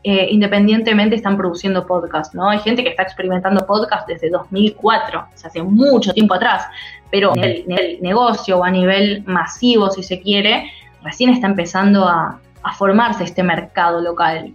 [0.04, 2.48] eh, independientemente están produciendo podcast, ¿no?
[2.48, 6.68] Hay gente que está experimentando podcast desde 2004, o sea, hace mucho tiempo atrás,
[7.10, 10.70] pero en el, negocio o a nivel masivo, si se quiere,
[11.02, 12.40] recién está empezando a
[12.78, 14.54] formarse este mercado local.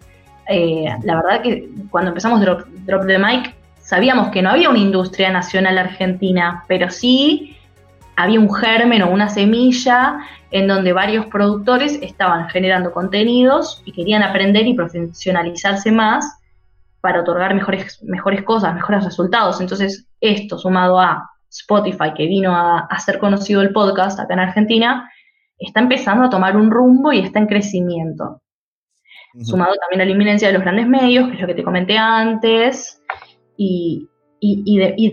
[0.49, 4.78] Eh, la verdad que cuando empezamos Drop, Drop the Mic sabíamos que no había una
[4.78, 7.57] industria nacional argentina, pero sí
[8.16, 10.18] había un germen o una semilla
[10.51, 16.38] en donde varios productores estaban generando contenidos y querían aprender y profesionalizarse más
[17.01, 19.61] para otorgar mejores, mejores cosas, mejores resultados.
[19.61, 25.11] Entonces, esto sumado a Spotify, que vino a hacer conocido el podcast acá en Argentina,
[25.59, 28.41] está empezando a tomar un rumbo y está en crecimiento
[29.41, 31.97] sumado también a la inminencia de los grandes medios, que es lo que te comenté
[31.97, 33.03] antes,
[33.57, 34.09] y,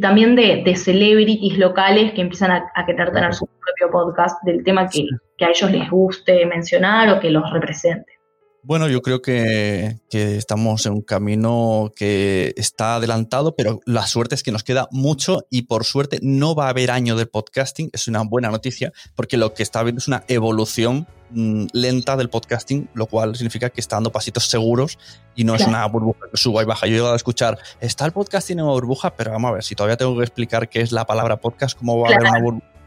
[0.01, 5.05] también de, celebrities locales que empiezan a, querer tener su propio podcast del tema que,
[5.37, 8.18] que, a ellos les guste mencionar o que los represente.
[8.61, 14.43] Bueno, yo creo que, estamos en un camino que está adelantado, pero la suerte es
[14.43, 17.89] que nos queda mucho y por suerte no va a haber año de podcasting.
[17.93, 22.29] Es una buena noticia porque lo que está viendo es una evolución mm, lenta del
[22.29, 24.99] podcasting, lo cual significa que está dando pasitos seguros
[25.35, 26.85] y no es una burbuja que suba y baja.
[26.85, 29.63] Yo he llegado a escuchar, está el podcasting en una burbuja, pero vamos a ver,
[29.63, 32.41] si todavía tengo que explicar qué es la palabra podcast, ¿cómo va a haber una
[32.41, 32.78] burbuja?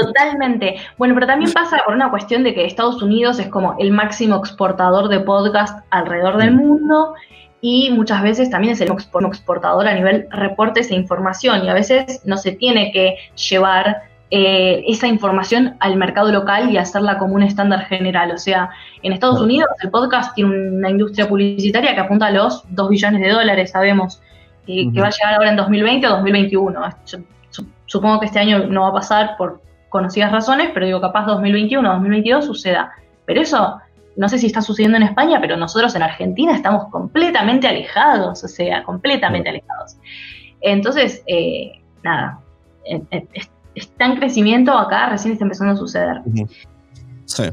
[0.00, 0.76] Totalmente.
[0.96, 4.36] Bueno, pero también pasa por una cuestión de que Estados Unidos es como el máximo
[4.36, 6.56] exportador de podcast alrededor del mm.
[6.56, 7.14] mundo
[7.60, 12.22] y muchas veces también es el exportador a nivel reportes e información y a veces
[12.24, 13.16] no se tiene que
[13.48, 18.30] llevar eh, esa información al mercado local y hacerla como un estándar general.
[18.30, 18.70] O sea,
[19.02, 23.20] en Estados Unidos el podcast tiene una industria publicitaria que apunta a los 2 billones
[23.20, 24.22] de dólares, sabemos,
[24.66, 26.80] que va a llegar ahora en 2020 o 2021
[27.88, 31.88] supongo que este año no va a pasar por conocidas razones, pero digo, capaz 2021,
[31.88, 32.92] 2022 suceda.
[33.24, 33.80] Pero eso,
[34.16, 38.48] no sé si está sucediendo en España, pero nosotros en Argentina estamos completamente alejados, o
[38.48, 39.96] sea, completamente alejados.
[40.60, 42.40] Entonces, eh, nada,
[42.84, 43.26] eh, eh,
[43.74, 46.20] está en crecimiento acá, recién está empezando a suceder.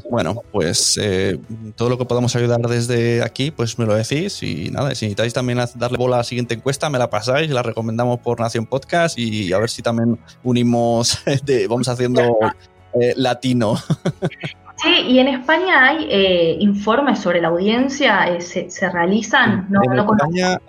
[0.09, 1.39] Bueno, pues eh,
[1.75, 4.41] todo lo que podamos ayudar desde aquí, pues me lo decís.
[4.43, 7.63] Y nada, si necesitáis también darle bola a la siguiente encuesta, me la pasáis, la
[7.63, 11.19] recomendamos por Nación Podcast y a ver si también unimos,
[11.69, 12.37] vamos haciendo
[12.99, 13.75] eh, latino.
[14.77, 19.67] Sí, y en España hay eh, informes sobre la audiencia, eh, se, realizan.
[19.69, 20.59] No, en España,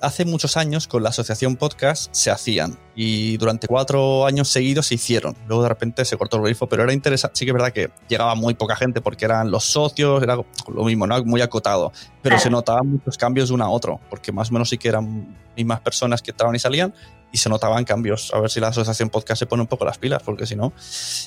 [0.00, 4.94] hace muchos años, con la asociación podcast se hacían y durante cuatro años seguidos se
[4.94, 5.36] hicieron.
[5.48, 7.36] Luego de repente se cortó el grifo, pero era interesante.
[7.36, 10.84] Sí que es verdad que llegaba muy poca gente porque eran los socios, era lo
[10.84, 11.24] mismo, ¿no?
[11.24, 11.92] muy acotado.
[12.22, 14.88] Pero se notaban muchos cambios de uno a otro, porque más o menos sí que
[14.88, 16.94] eran mismas personas que entraban y salían,
[17.32, 18.32] y se notaban cambios.
[18.32, 20.72] A ver si la asociación podcast se pone un poco las pilas, porque si no,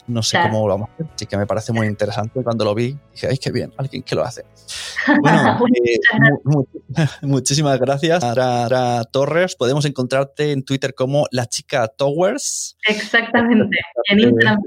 [0.07, 1.07] no sé cómo lo vamos a hacer.
[1.13, 2.41] Así que me parece muy interesante.
[2.43, 4.45] Cuando lo vi, dije, ay, qué bien, alguien que lo hace.
[5.21, 9.55] Bueno, eh, muchísimas gracias, Ara, Torres.
[9.55, 12.77] Podemos encontrarte en Twitter como la chica Towers.
[12.87, 13.77] Exactamente,
[14.09, 14.59] en Instagram.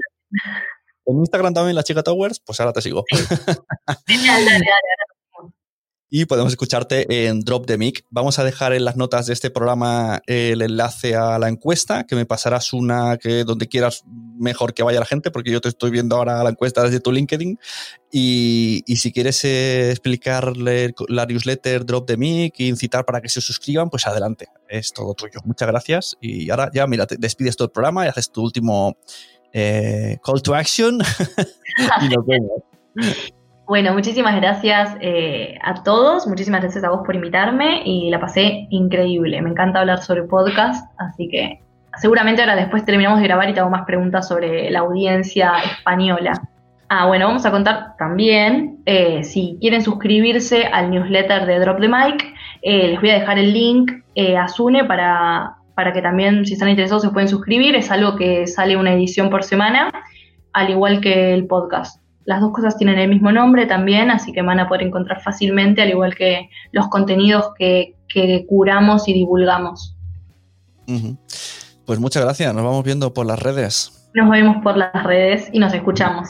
[1.05, 3.03] En Instagram también la chica Towers, pues ahora te sigo.
[6.15, 8.05] y podemos escucharte en Drop the Mic.
[8.11, 12.15] Vamos a dejar en las notas de este programa el enlace a la encuesta, que
[12.15, 14.03] me pasarás una que donde quieras
[14.37, 17.11] mejor que vaya la gente, porque yo te estoy viendo ahora la encuesta desde tu
[17.11, 17.57] LinkedIn.
[18.11, 23.41] Y, si quieres eh, explicarle la newsletter Drop the Mic y incitar para que se
[23.41, 25.39] suscriban, pues adelante, es todo tuyo.
[25.45, 26.15] Muchas gracias.
[26.21, 28.97] Y ahora ya, mira, te despides todo el programa y haces tu último
[29.51, 30.99] eh, call to action
[32.03, 32.61] y nos vemos.
[33.65, 38.67] Bueno, muchísimas gracias eh, a todos, muchísimas gracias a vos por invitarme y la pasé
[38.69, 39.41] increíble.
[39.41, 41.61] Me encanta hablar sobre podcast, así que
[41.95, 46.33] seguramente ahora después terminamos de grabar y te hago más preguntas sobre la audiencia española.
[46.89, 51.87] Ah, bueno, vamos a contar también, eh, si quieren suscribirse al newsletter de Drop the
[51.87, 52.33] Mic,
[52.63, 53.91] eh, les voy a dejar el link
[54.37, 57.75] a Sune para, para que también, si están interesados, se pueden suscribir.
[57.75, 59.89] Es algo que sale una edición por semana,
[60.51, 62.02] al igual que el podcast.
[62.25, 65.81] Las dos cosas tienen el mismo nombre también, así que van a poder encontrar fácilmente,
[65.81, 67.95] al igual que los contenidos que,
[68.47, 69.95] curamos y divulgamos.
[71.85, 74.09] Pues muchas gracias, nos vamos viendo por las redes.
[74.13, 76.29] Nos vemos por las redes y nos escuchamos.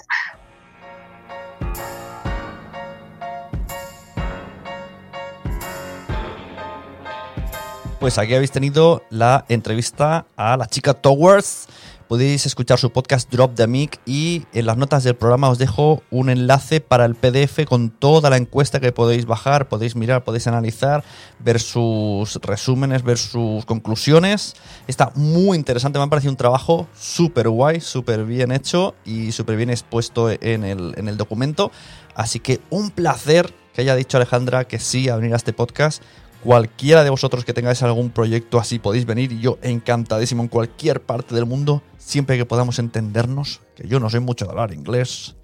[8.00, 11.68] Pues aquí habéis tenido la entrevista a la chica Towers
[12.14, 16.04] podéis escuchar su podcast Drop the Mic y en las notas del programa os dejo
[16.12, 20.46] un enlace para el PDF con toda la encuesta que podéis bajar, podéis mirar, podéis
[20.46, 21.04] analizar,
[21.40, 24.54] ver sus resúmenes, ver sus conclusiones.
[24.88, 29.56] Está muy interesante, me ha parecido un trabajo súper guay, súper bien hecho y súper
[29.56, 31.72] bien expuesto en el, en el documento.
[32.14, 36.04] Así que un placer que haya dicho Alejandra que sí a venir a este podcast
[36.44, 41.02] cualquiera de vosotros que tengáis algún proyecto así podéis venir y yo encantadísimo en cualquier
[41.02, 45.36] parte del mundo, siempre que podamos entendernos, que yo no soy mucho de hablar inglés.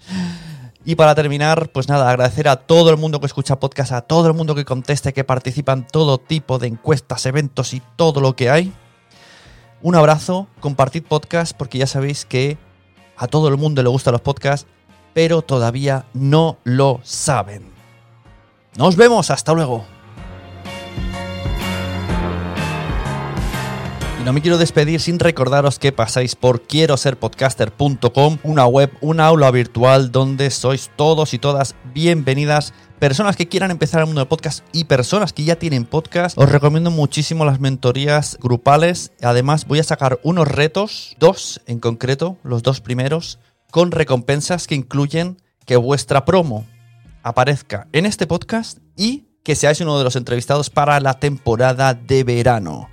[0.86, 4.28] Y para terminar, pues nada, agradecer a todo el mundo que escucha podcast, a todo
[4.28, 8.36] el mundo que conteste, que participa en todo tipo de encuestas, eventos y todo lo
[8.36, 8.74] que hay.
[9.82, 12.58] Un abrazo, compartid podcast porque ya sabéis que
[13.18, 14.68] a todo el mundo le gustan los podcasts,
[15.14, 17.72] pero todavía no lo saben.
[18.78, 19.99] Nos vemos, hasta luego.
[24.30, 29.26] No me quiero despedir sin recordaros que pasáis por quiero ser podcaster.com, una web, una
[29.26, 32.76] aula virtual donde sois todos y todas bienvenidas.
[33.00, 36.48] Personas que quieran empezar el mundo del podcast y personas que ya tienen podcast, os
[36.48, 39.14] recomiendo muchísimo las mentorías grupales.
[39.24, 43.40] Además, voy a sacar unos retos, dos en concreto, los dos primeros,
[43.72, 46.68] con recompensas que incluyen que vuestra promo
[47.24, 52.24] aparezca en este podcast y que seáis uno de los entrevistados para la temporada de
[52.24, 52.90] verano.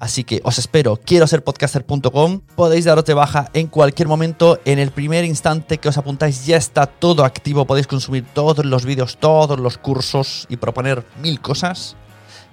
[0.00, 2.40] Así que os espero, quiero ser podcaster.com.
[2.56, 4.58] Podéis daros de baja en cualquier momento.
[4.64, 7.66] En el primer instante que os apuntáis ya está todo activo.
[7.66, 11.96] Podéis consumir todos los vídeos, todos los cursos y proponer mil cosas.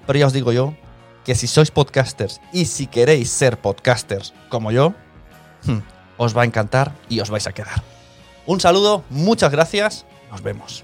[0.06, 0.76] Pero ya os digo yo
[1.24, 4.93] que si sois podcasters y si queréis ser podcasters como yo,
[5.66, 5.80] hmm,
[6.18, 7.82] os va a encantar y os vais a quedar.
[8.45, 10.84] Un saludo, muchas gracias, nos vemos.